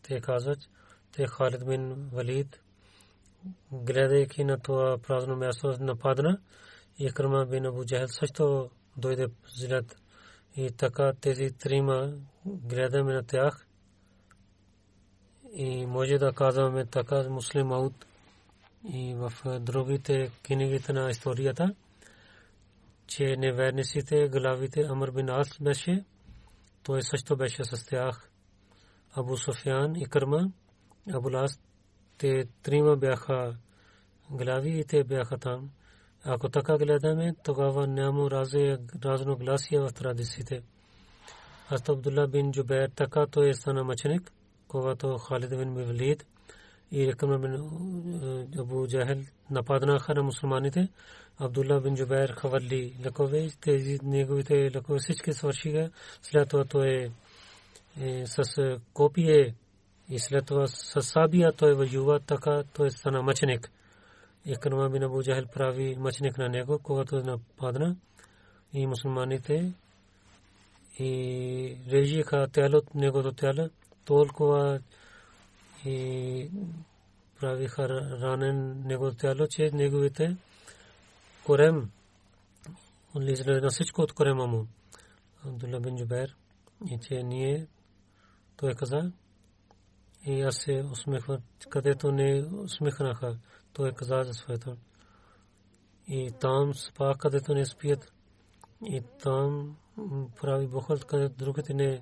[0.03, 0.59] Те казват,
[1.11, 2.62] те Халид бин Валид,
[3.71, 6.39] гледайки на това празно място, нападна
[6.99, 9.95] и Крама бин Абу Джахел също дойде злед.
[10.55, 12.13] И така тези трима
[12.45, 13.67] гледаме на тях
[15.53, 18.05] и може да казваме така муслим аут
[18.93, 21.75] и в другите книгите на историята,
[23.07, 26.05] че неверниците, главите Амр бин Ас беше,
[26.83, 28.29] той също беше с тях.
[29.15, 30.51] Абу Софиян и Кърма,
[31.13, 31.59] Абу Лас,
[32.23, 33.55] те трима бяха
[34.31, 35.69] глави и те бяха там.
[36.23, 38.31] Ако така гледаме, тогава няма
[39.05, 40.61] разногласия в традициите.
[41.69, 44.31] Аз Абдулла бин Джубер така той стана мъченик,
[44.67, 46.25] когато Халид бин Мивлид
[46.91, 47.53] и Рекам бин
[48.59, 49.21] Абу Джахел
[49.51, 50.89] нападнаха на мусулманите.
[51.39, 55.89] Абдулла бин Джубер хвърли лъкове, тези неговите лъкове всички свършиха.
[56.21, 57.11] След това той
[58.25, 59.55] с копие
[60.09, 63.71] и след това с сабия той воюва така, той стана мъченик.
[64.45, 67.95] Икрама бин Абу Джахел прави мъченик на него, когато нападна
[68.73, 69.73] и мусулманите
[70.99, 73.69] и режиха тялото, негото тяло,
[74.05, 74.79] толкова
[75.85, 76.49] и
[77.39, 77.87] правиха
[78.21, 80.37] ранен неговото тяло, че неговите
[81.45, 81.89] корем
[83.19, 84.67] лизна на всичко от корема му.
[85.45, 86.35] Абдулла бин Джубер
[86.91, 87.67] и че ние
[88.57, 89.11] той каза
[90.25, 91.37] и аз се усмихвам,
[91.69, 93.37] където не усмихнаха,
[93.73, 94.77] той каза за своето.
[96.07, 98.13] И там спа, където не спият.
[98.85, 99.77] И там
[100.41, 102.01] прави бухал, където другите не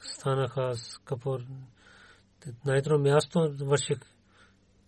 [0.00, 1.40] станаха с капор.
[2.64, 3.98] На едно място върших,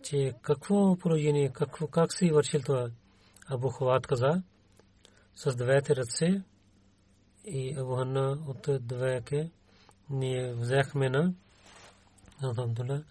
[0.03, 2.91] че какво положение, какво, как си вършил това.
[3.47, 4.43] Абу Хват каза,
[5.35, 6.43] с двете ръце
[7.45, 9.51] и Абу Ханна от двете
[10.11, 11.35] ние взехме на
[12.43, 13.05] Алхамдулилlah.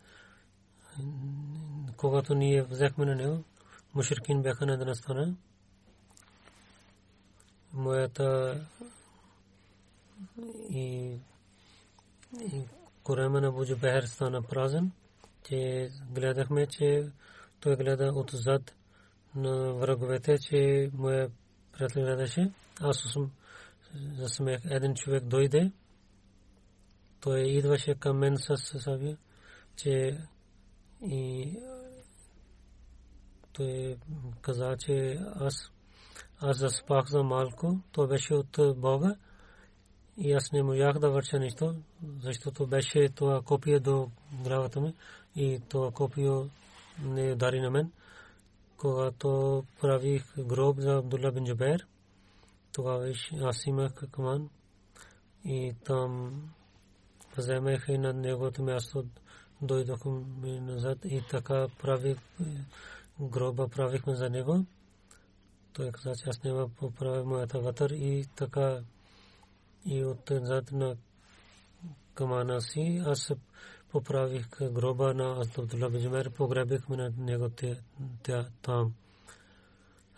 [1.97, 3.43] Когато ние взехме на него,
[3.95, 5.35] мушрикин бяха на една страна.
[7.73, 8.59] Моята
[10.69, 11.17] и
[13.03, 14.91] корема на Буджу Бехер стана празен,
[15.43, 17.11] че гледахме, че
[17.59, 18.75] той гледа отзад
[19.35, 21.29] на враговете, че моя
[21.71, 22.51] приятел гледаше.
[22.81, 23.31] Аз съм
[24.17, 24.59] за.
[24.63, 25.71] Един човек дойде,
[27.23, 29.17] той идваше към мен с Савия,
[29.75, 30.17] че
[31.01, 31.53] и
[33.53, 33.97] той
[34.41, 35.71] каза, че аз
[36.39, 39.15] аз заспах за малко, то беше от Бога
[40.17, 41.75] и аз не можах да върша нищо,
[42.19, 44.09] защото беше това копия до
[44.43, 44.93] главата ми
[45.35, 46.49] и това копия
[47.03, 47.91] не удари на мен.
[48.77, 51.87] Когато правих гроб за Абдулла бин Джабер,
[52.73, 54.49] тогава аз имах каман
[55.45, 56.31] и там
[57.37, 59.05] вземах и на неговото място
[59.61, 62.17] дойдохме назад и така правих
[63.19, 64.65] гроба правихме за него.
[65.73, 68.79] Той каза, че аз няма поправя моята ватър и така
[69.85, 70.95] и от зад на
[72.15, 73.31] камана си аз
[73.91, 77.49] поправих гроба на Абдулла бин Джубер, погребихме на него
[78.61, 78.93] там.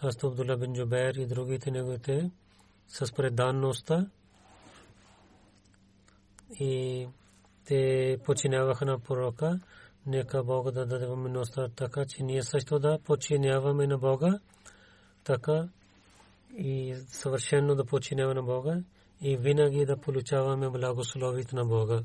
[0.01, 2.31] Аз Абдулла бин Джубер и другите неговите
[2.87, 4.09] с преданността
[6.59, 7.07] и
[7.65, 9.59] те починяваха на пророка.
[10.05, 14.39] Нека Бог да даде милостта така, че ние също да починяваме на Бога,
[15.23, 15.69] така
[16.57, 18.81] и съвършено да починяваме на Бога
[19.21, 22.03] и винаги да получаваме благословите на Бога.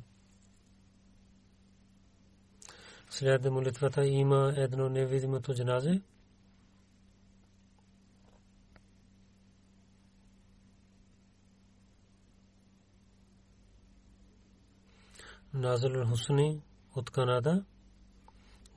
[3.10, 6.00] След молитвата има едно невидимото джаназе,
[15.54, 16.62] Назал Хусни
[16.96, 17.64] от Канада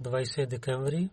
[0.02, 1.10] 20 декември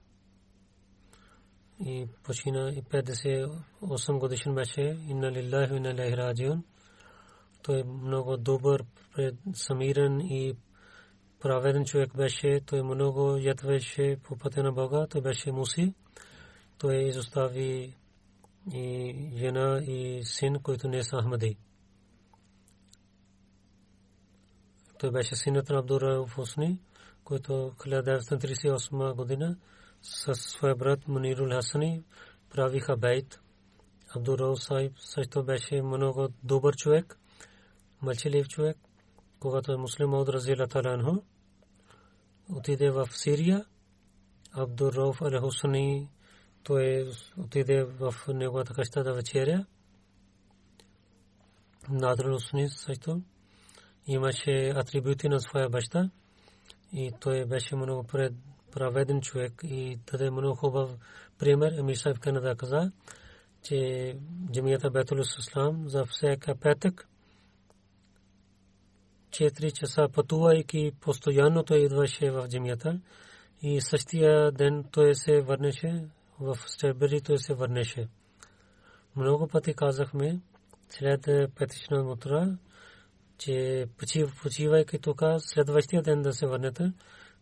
[1.81, 6.65] и почина и 58 годишен беше инна лиллахи инна илайхи раджиун
[7.63, 8.85] той е много добър,
[9.55, 10.55] самирен и
[11.41, 12.61] праведен човек беше.
[12.67, 15.07] Той много ядвеше по пътя на Бога.
[15.11, 15.95] Той беше муси.
[16.79, 17.97] Той изостави
[18.73, 21.57] и жена и син, които не са Ахмади.
[25.01, 26.78] Той беше синът на Абдура Фусни,
[27.24, 29.57] който 1938 година
[30.03, 32.05] със своя брат Мунирул Хасани
[32.51, 33.40] правиха бейт.
[34.16, 37.18] Абдура Сайб също беше много добър човек,
[38.03, 38.76] мълчалив човек,
[39.38, 41.22] когато е муслим от Разила Таланху.
[42.53, 43.64] Отиде в Сирия.
[44.53, 46.09] Абдур Рауф Ал Хусани
[46.62, 49.66] той отиде в неговата къща да вечеря.
[51.90, 53.22] Надр Хусани също
[54.07, 56.11] имаше атрибути на своя баща
[56.92, 58.05] и той беше много
[58.72, 60.90] праведен човек и даде много хубав
[61.38, 61.72] пример.
[61.78, 62.92] Емир Сайб Канада каза,
[63.62, 64.16] че
[64.53, 67.09] джамията Бетул Ислам за всяка петък
[69.30, 73.01] 4 часа пътувайки постоянно той идваше в джамията
[73.62, 76.05] и същия ден той се върнеше
[76.40, 78.09] в Стебери той се върнеше.
[79.16, 80.40] Много пъти казахме
[80.88, 82.57] след петична мутра,
[83.41, 83.86] че
[84.43, 86.93] почивайки тук следващия ден да се върнете,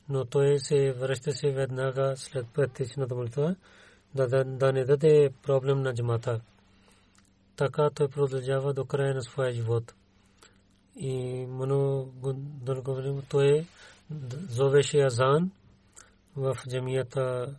[0.08, 3.56] но той се връщаше веднага след петичната молитва
[4.14, 6.40] да, да не даде проблем на джамата.
[7.56, 9.94] Така той продължава до края на своя живот.
[10.96, 12.32] И много
[12.62, 13.66] дълго той
[14.48, 15.50] зовеше азан
[16.36, 17.54] в джамията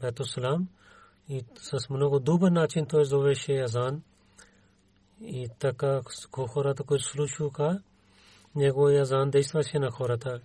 [0.00, 0.68] Бетусалам
[1.28, 4.02] и с много добър начин той зовеше азан.
[5.20, 6.00] И така
[6.48, 7.82] хората, които слушаха,
[8.54, 10.40] неговия азан действаше на хората.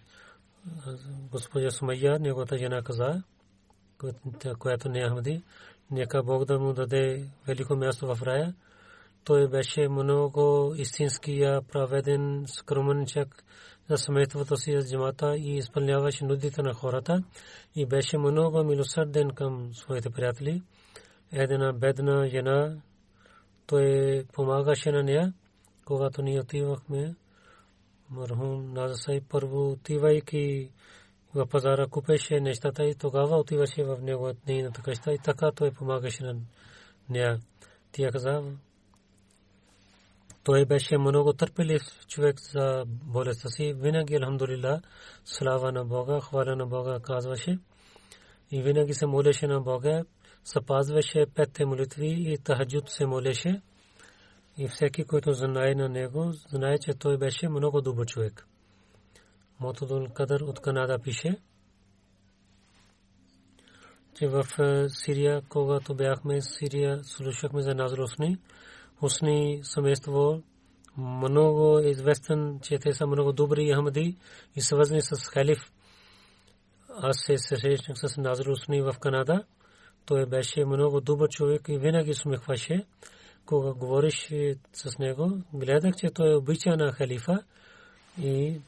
[1.32, 3.24] Госпожа Сумайя, неговата жена каза,
[4.59, 5.43] която не Ахмади,
[5.91, 8.53] нека Бог да му даде велико място в рая.
[9.24, 13.43] Той беше много истинския праведен, скромен човек
[13.89, 17.24] за семейството си за джамата и изпълняваше нуждите на хората
[17.76, 20.61] и беше много милосърден към своите приятели.
[21.32, 22.76] Една бедна жена,
[23.70, 25.34] той помагаше на нея,
[25.86, 27.15] когато ние отивахме.
[28.09, 30.70] Мархум Назасай първо отивайки
[31.36, 36.24] в пазара купеше нещата и тогава отиваше в него нейната къща и така той помагаше
[36.24, 36.36] на
[37.09, 37.39] нея.
[37.91, 38.43] Тя каза,
[40.43, 43.74] той беше много търпелив човек за болестта си.
[43.74, 44.82] Винаги, алхамдулилlah,
[45.26, 47.59] слава на Бога, хваля на Бога казваше.
[48.51, 50.03] И винаги се молеше на Бога,
[50.43, 53.61] съпазваше петте молитви и тахаджуд се молеше.
[54.57, 58.47] И всеки, който знае на него, знае, че той беше много добър човек.
[59.59, 61.37] Мотодул Кадър от Канада пише,
[64.13, 68.37] че в е, Сирия, когато бяхме в Сирия, слушахме за Назар Усни,
[69.01, 70.43] Усни семейство
[70.97, 74.17] много известен, че те са много добри Ахмади
[74.55, 75.71] и свързани с халиф.
[76.89, 79.43] Аз се срещнах с Назар Усни в Канада.
[80.06, 82.86] Той беше много добър човек и винаги смехваше.
[83.45, 84.34] Кога говориш
[84.74, 87.43] с него, гледах, че той е обича на халифа
[88.22, 88.62] и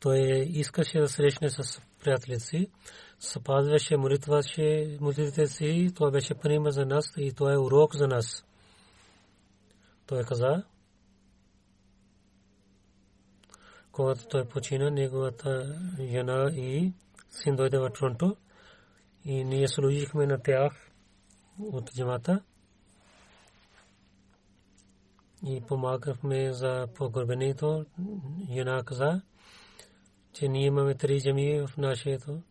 [0.00, 0.18] той
[0.48, 2.70] искаше да срещне с приятелите си,
[3.18, 8.44] съпазваше молитваше молитвите си, това беше пример за нас и това е урок за нас.
[10.06, 10.62] Той каза,
[13.92, 16.92] когато той почина, неговата жена и
[17.30, 18.36] син дойде в Торонто
[19.30, 20.90] и ние служихме на тях
[21.58, 22.42] от джамата
[25.46, 27.86] и помагахме за погребението.
[28.52, 29.22] Жена каза,
[30.32, 32.42] че ние имаме три джамии в нашето.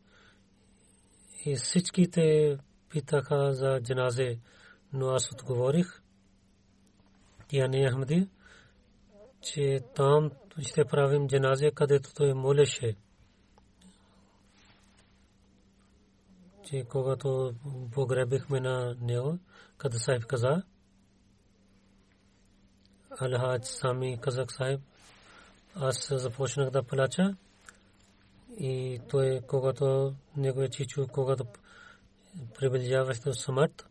[1.45, 2.57] И всичките
[2.89, 4.39] питаха за джаназе,
[4.93, 6.01] но аз отговорих.
[7.47, 8.29] Тя не Ахмади,
[9.41, 12.95] че там ще правим джаназе, където той молеше.
[16.69, 17.53] Че когато
[17.91, 19.39] погребихме на него,
[19.77, 20.63] къде Сайф каза,
[23.19, 24.81] Алхач Сами Казак Сайб,
[25.75, 27.35] аз започнах да плача
[28.59, 31.45] и той, когато неговия чичо, когато
[32.55, 33.85] приближаваше до смърт,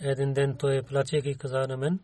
[0.00, 2.00] един ден той плачейки каза на мен,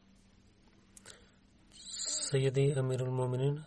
[2.30, 3.64] Сайеди Амирул Моминин,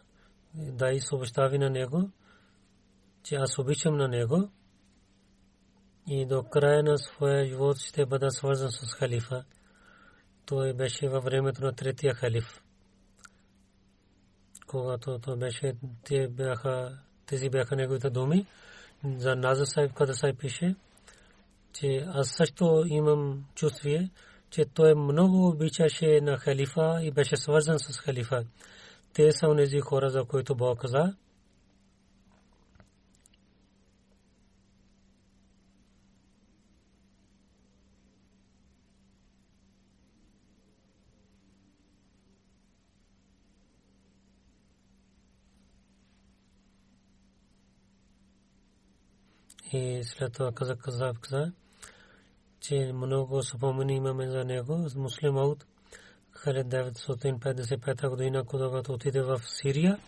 [0.56, 2.10] дай съобщави на него,
[3.24, 4.50] че аз обичам на него
[6.08, 9.44] и до края на своя живот ще бъда свързан с халифа.
[10.46, 12.62] Той беше във времето на третия халиф.
[14.68, 18.46] Когато той беше, те бяха тези бяха неговите думи.
[19.18, 20.76] За Назар Сайб Када Сайб пише,
[21.74, 24.10] че аз също имам чувствие,
[24.50, 28.44] че той много обичаше на халифа и беше свързан с халифа.
[29.14, 31.16] те са онези хора, за които Бог каза.
[49.72, 51.52] И след това каза, каза, каза,
[52.60, 55.66] че много спомени имаме за него, муслим Ауд,
[56.36, 60.00] 1955 година, когато отиде в Сирия,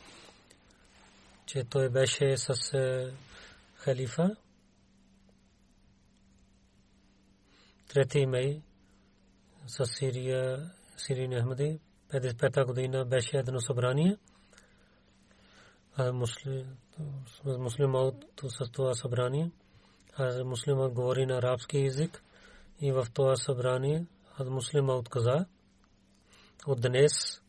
[1.46, 2.54] че той беше с
[3.76, 4.36] халифа.
[7.88, 8.62] Трети май
[9.68, 11.80] с Сирия, Сирия Ахмади,
[12.12, 14.18] 55 година беше едно събрание.
[15.98, 16.78] Муслим
[17.46, 19.52] муслимът с това събрание.
[20.16, 22.24] Аз муслимът говори на арабски язик
[22.82, 24.06] и в това събрание
[24.38, 25.46] аз муслимът отказа
[26.68, 27.42] от днес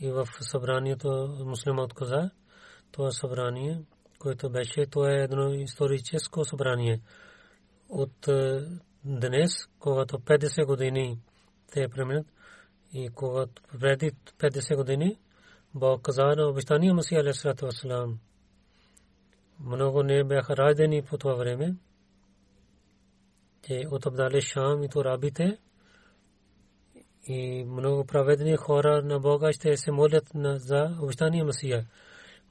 [0.00, 2.30] и в събранието муслимът отказа
[2.92, 3.82] това събрание,
[4.18, 7.00] което беше, то е едно историческо събрание.
[7.88, 8.68] От е,
[9.04, 11.18] днес, когато 50 години
[11.72, 12.26] те преминат
[12.92, 15.18] и когато преди 50 години
[15.74, 18.18] Бог каза на обещания Масия алейхиссалату вассалам
[19.60, 21.74] много не бяха раждани по това време.
[23.62, 25.58] Те от Абдале Шам и то рабите
[27.26, 31.86] и много праведни хора на Бога ще се молят за обещания Масия.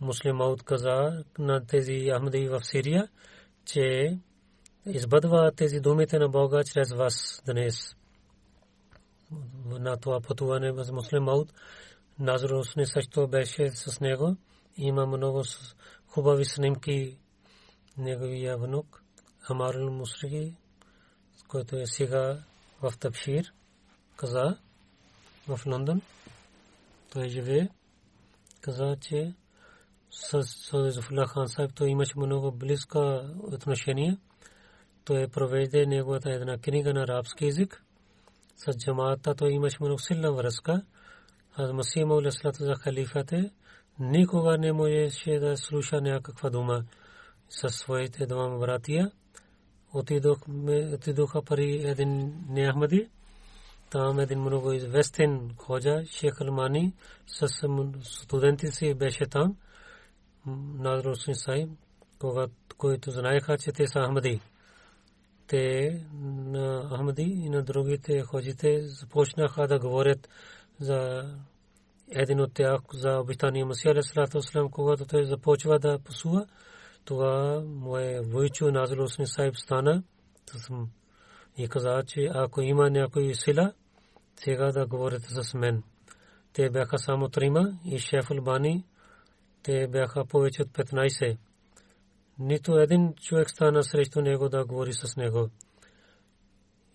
[0.01, 3.07] Муслима отказа на тези Ахмади в Сирия,
[3.65, 4.17] че
[4.85, 7.95] избъдва тези думите на Бога чрез вас днес.
[9.65, 11.53] На това пътуване с муслим Мауд,
[12.19, 14.35] Назар Усни също беше с него.
[14.77, 15.43] Има много
[16.07, 17.17] хубави снимки
[17.97, 19.03] неговия внук
[19.49, 20.55] Амарул Мусриги,
[21.47, 22.43] който е сега
[22.81, 23.53] в Табшир,
[24.15, 24.57] каза
[25.47, 26.01] в Лондон.
[27.11, 27.69] Той живее.
[28.61, 29.33] Каза, че
[30.11, 34.17] с Зуфулlah хан Сайб той имаше много близко отношение.
[35.05, 37.83] Той проведе неговата една книга на арабски език.
[38.57, 40.81] С джамаата той имаше много силна връзка.
[41.55, 43.51] Аз Масим Мауласлата за халифате
[43.99, 46.83] никога не можеше да слуша някаква дума
[47.49, 49.11] със своите двама братия.
[49.93, 53.09] Отидоха пари един неахмади.
[53.89, 56.93] Там един много известен ходжа, Шейх Алмани,
[57.27, 57.47] с
[58.03, 59.57] студенти си беше там.
[60.77, 61.77] Назар Усин Сайм,
[62.77, 64.41] които знаеха, че те са Ахмади.
[65.47, 70.29] Те на Ахмади и на другите ходжите започнаха да говорят
[70.83, 71.23] за
[72.11, 76.45] един от тях за обитание Масия Алейхиссалату Вассалам, когато той започва да пасува,
[77.05, 80.03] това мое войчо Назил Усни Сайб стана
[81.57, 83.73] и каза, че ако има някой сила,
[84.35, 85.83] сега да говорите с мен.
[86.53, 88.85] Те бяха само трима и шеф Албани,
[89.63, 91.37] те бяха повече от 15.
[92.39, 95.49] Нито един човек стана срещу него да говори с него.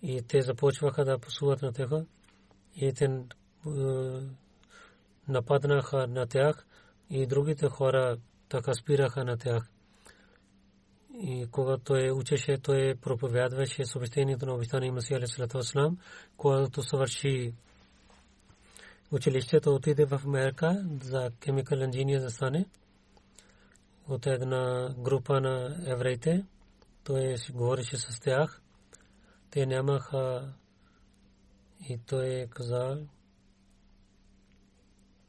[0.01, 2.05] И те започваха да пасуват на теха.
[2.75, 3.09] И те
[5.27, 6.65] нападнаха на тях
[7.09, 8.17] и другите хора
[8.49, 9.69] така спираха на тях.
[11.21, 15.97] И когато той учеше, той проповядваше съобщението на обещания Масия Алисалату Аслам,
[16.37, 17.53] когато свърши
[19.11, 22.65] училището, отиде в Америка за chemical engineer да стане
[24.07, 26.45] от една група на евреите.
[27.03, 28.61] Той говореше с тях.
[29.51, 30.53] Те нямаха
[31.89, 32.97] и той казал,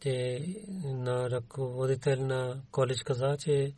[0.01, 0.47] че
[0.85, 3.75] на ръководител на коледж каза, че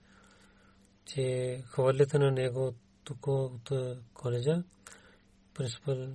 [1.05, 3.71] че хвърлите на него тук от
[4.15, 4.63] коледжа.
[5.55, 6.09] Принципал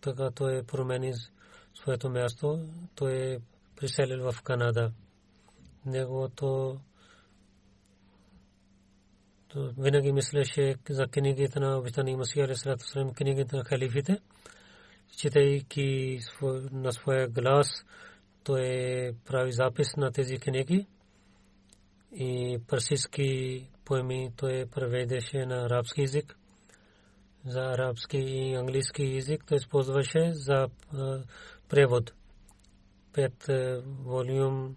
[0.00, 1.12] така той промени
[1.74, 2.68] своето място.
[2.94, 3.38] Той е
[3.76, 4.92] приселил в Канада.
[5.86, 6.80] Неговото
[9.56, 14.18] винаги мислеше за книгите на обитани Масия Алисалату книгите на халифите,
[15.16, 16.18] читайки
[16.72, 17.84] на своя глас,
[18.46, 20.86] той прави запис на тези книги
[22.12, 26.38] и парсийски поеми той преведеше на арабски език.
[27.46, 30.68] За арабски и английски език той използваше за
[31.68, 32.12] превод.
[33.12, 33.46] Пет
[34.04, 34.76] волюм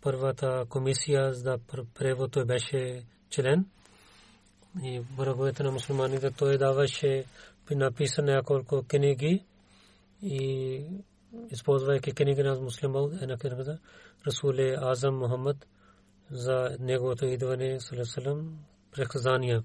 [0.00, 1.58] първата комисия за
[1.94, 3.66] превод той беше член.
[4.84, 7.24] И враговете на мусулманите той даваше
[7.70, 9.44] написане няколко книги
[10.22, 10.82] и
[11.50, 13.78] използвайки книги на муслимал, една книга
[14.26, 15.66] Расуле Азам Мухаммад
[16.30, 18.58] за неговото идване салам
[18.92, 19.62] преказания.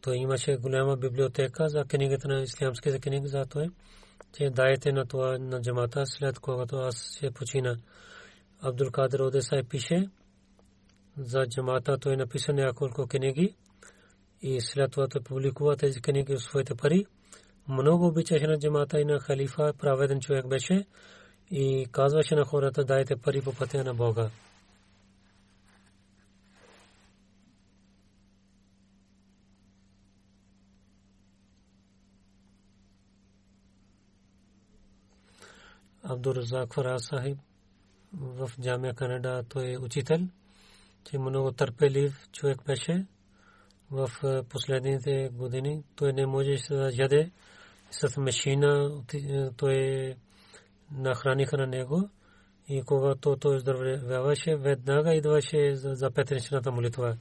[0.00, 3.70] Той имаше голяма библиотека за книгата на ислямските книги за той.
[4.32, 7.76] че дайте на това на джамата след когато аз се почина.
[8.60, 10.10] Абдул Кадр Одесай пише
[11.18, 13.56] за джамата той написа няколко книги
[14.42, 17.06] и след това той публикува тези книги в своите пари.
[17.68, 20.86] Много обичаше на джамата и на халифа, праведен човек беше
[21.50, 24.30] и казваше на хората дайте пари по пътя на Бога.
[36.04, 37.38] Абдуразак Фараз Сахиб
[38.12, 40.18] в Джамия Канада той е учител,
[41.04, 43.06] че много търпелив човек беше
[43.90, 44.10] в
[44.48, 45.84] последните години.
[45.96, 47.30] Той не можеше да яде
[47.92, 49.02] с машина,
[49.56, 50.14] той
[50.92, 52.08] нахраниха на него
[52.68, 57.16] и когато той здравяваше, веднага идваше за петричната молитва.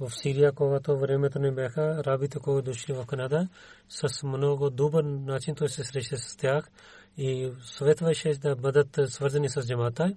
[0.00, 3.48] В Сирия, когато времето не бяха, рабите, които дошли в Канада,
[3.88, 6.70] с много добър начин той се среща с тях
[7.18, 10.12] и съветваше да бъдат свързани с джамата.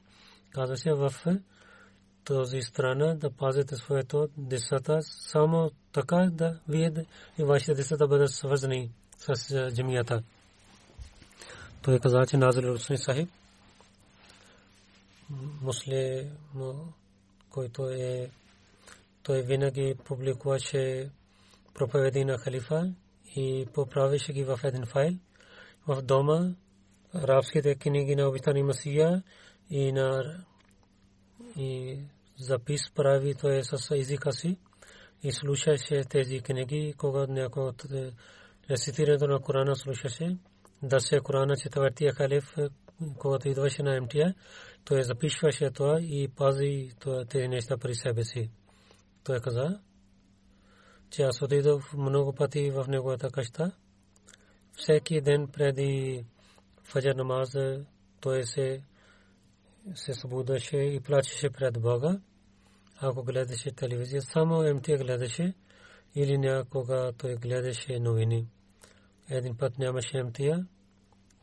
[0.52, 1.14] Казва се в
[2.24, 6.92] този страна да пазите своето децата само така да вие
[7.38, 10.24] и вашите деца да бъдат свързани с джамията.
[11.82, 13.30] Той каза, че Назар Русни Сахиб
[15.62, 16.30] муслим,
[17.50, 18.30] който е
[19.24, 21.10] той винаги публикуваше
[21.74, 22.92] проповеди на халифа
[23.36, 25.14] и поправеше ги в един файл.
[25.88, 26.52] В дома
[27.14, 29.24] арабските книги на обитани Масия
[29.70, 30.38] и на
[31.58, 32.00] и
[32.40, 34.58] запис прави той с езика си
[35.24, 37.86] и слушаше тези книги, когато някой от
[38.70, 40.38] рецитирането на Корана слушаше.
[40.84, 42.56] Да се Корана четвъртия халиф,
[43.18, 44.34] когато идваше на МТА,
[44.86, 46.90] той записваше това и пази
[47.30, 48.50] тези неща при себе си.
[49.24, 49.80] Той каза,
[51.10, 53.72] че аз отидох много пъти в неговата къща.
[54.78, 56.26] Всеки ден преди
[56.84, 57.58] фаджар намаз
[58.22, 58.82] той се
[59.96, 62.20] се събудаше и плачеше пред Бога.
[63.02, 65.54] Ако гледаше телевизия, само МТ гледаше
[66.16, 68.48] или някога той гледаше новини.
[69.30, 70.66] Един път нямаше МТА.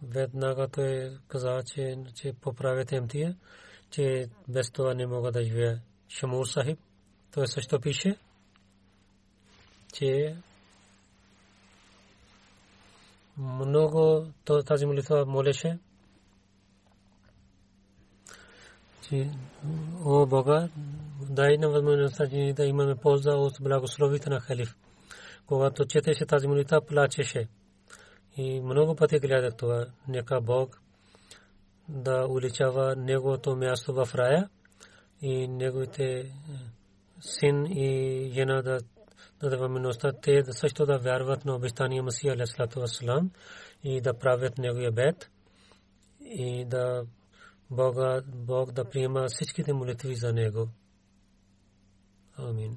[0.03, 3.35] Веднага той каза, че, че поправят МТА,
[3.91, 5.83] че без това не мога да живея.
[6.09, 6.79] Шамур Сахиб,
[7.35, 8.17] той също пише,
[9.93, 10.37] че
[13.39, 14.27] много
[14.67, 15.79] тази молитва молеше,
[19.09, 19.31] че
[20.05, 20.69] о Бога,
[21.31, 24.77] дай на възможността да имаме полза от благословите на халиф.
[25.47, 27.49] Когато четеше тази молитва, плачеше.
[28.37, 29.87] И много пъти гледах това.
[30.09, 30.81] Нека Бог
[31.89, 34.49] да уличава неговото място в рая
[35.23, 36.33] и неговите
[37.21, 38.79] син и жена да
[39.41, 43.31] дава милостта те да също да вярват на обещания Масия алейхиссалату вассалам
[43.85, 45.31] и да правят неговия бед
[46.21, 47.07] и да
[47.71, 50.69] Бога, Бог да приема всичките молитви за него.
[52.37, 52.77] Амин.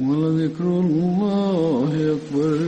[0.00, 2.58] ولذكر الله أكبر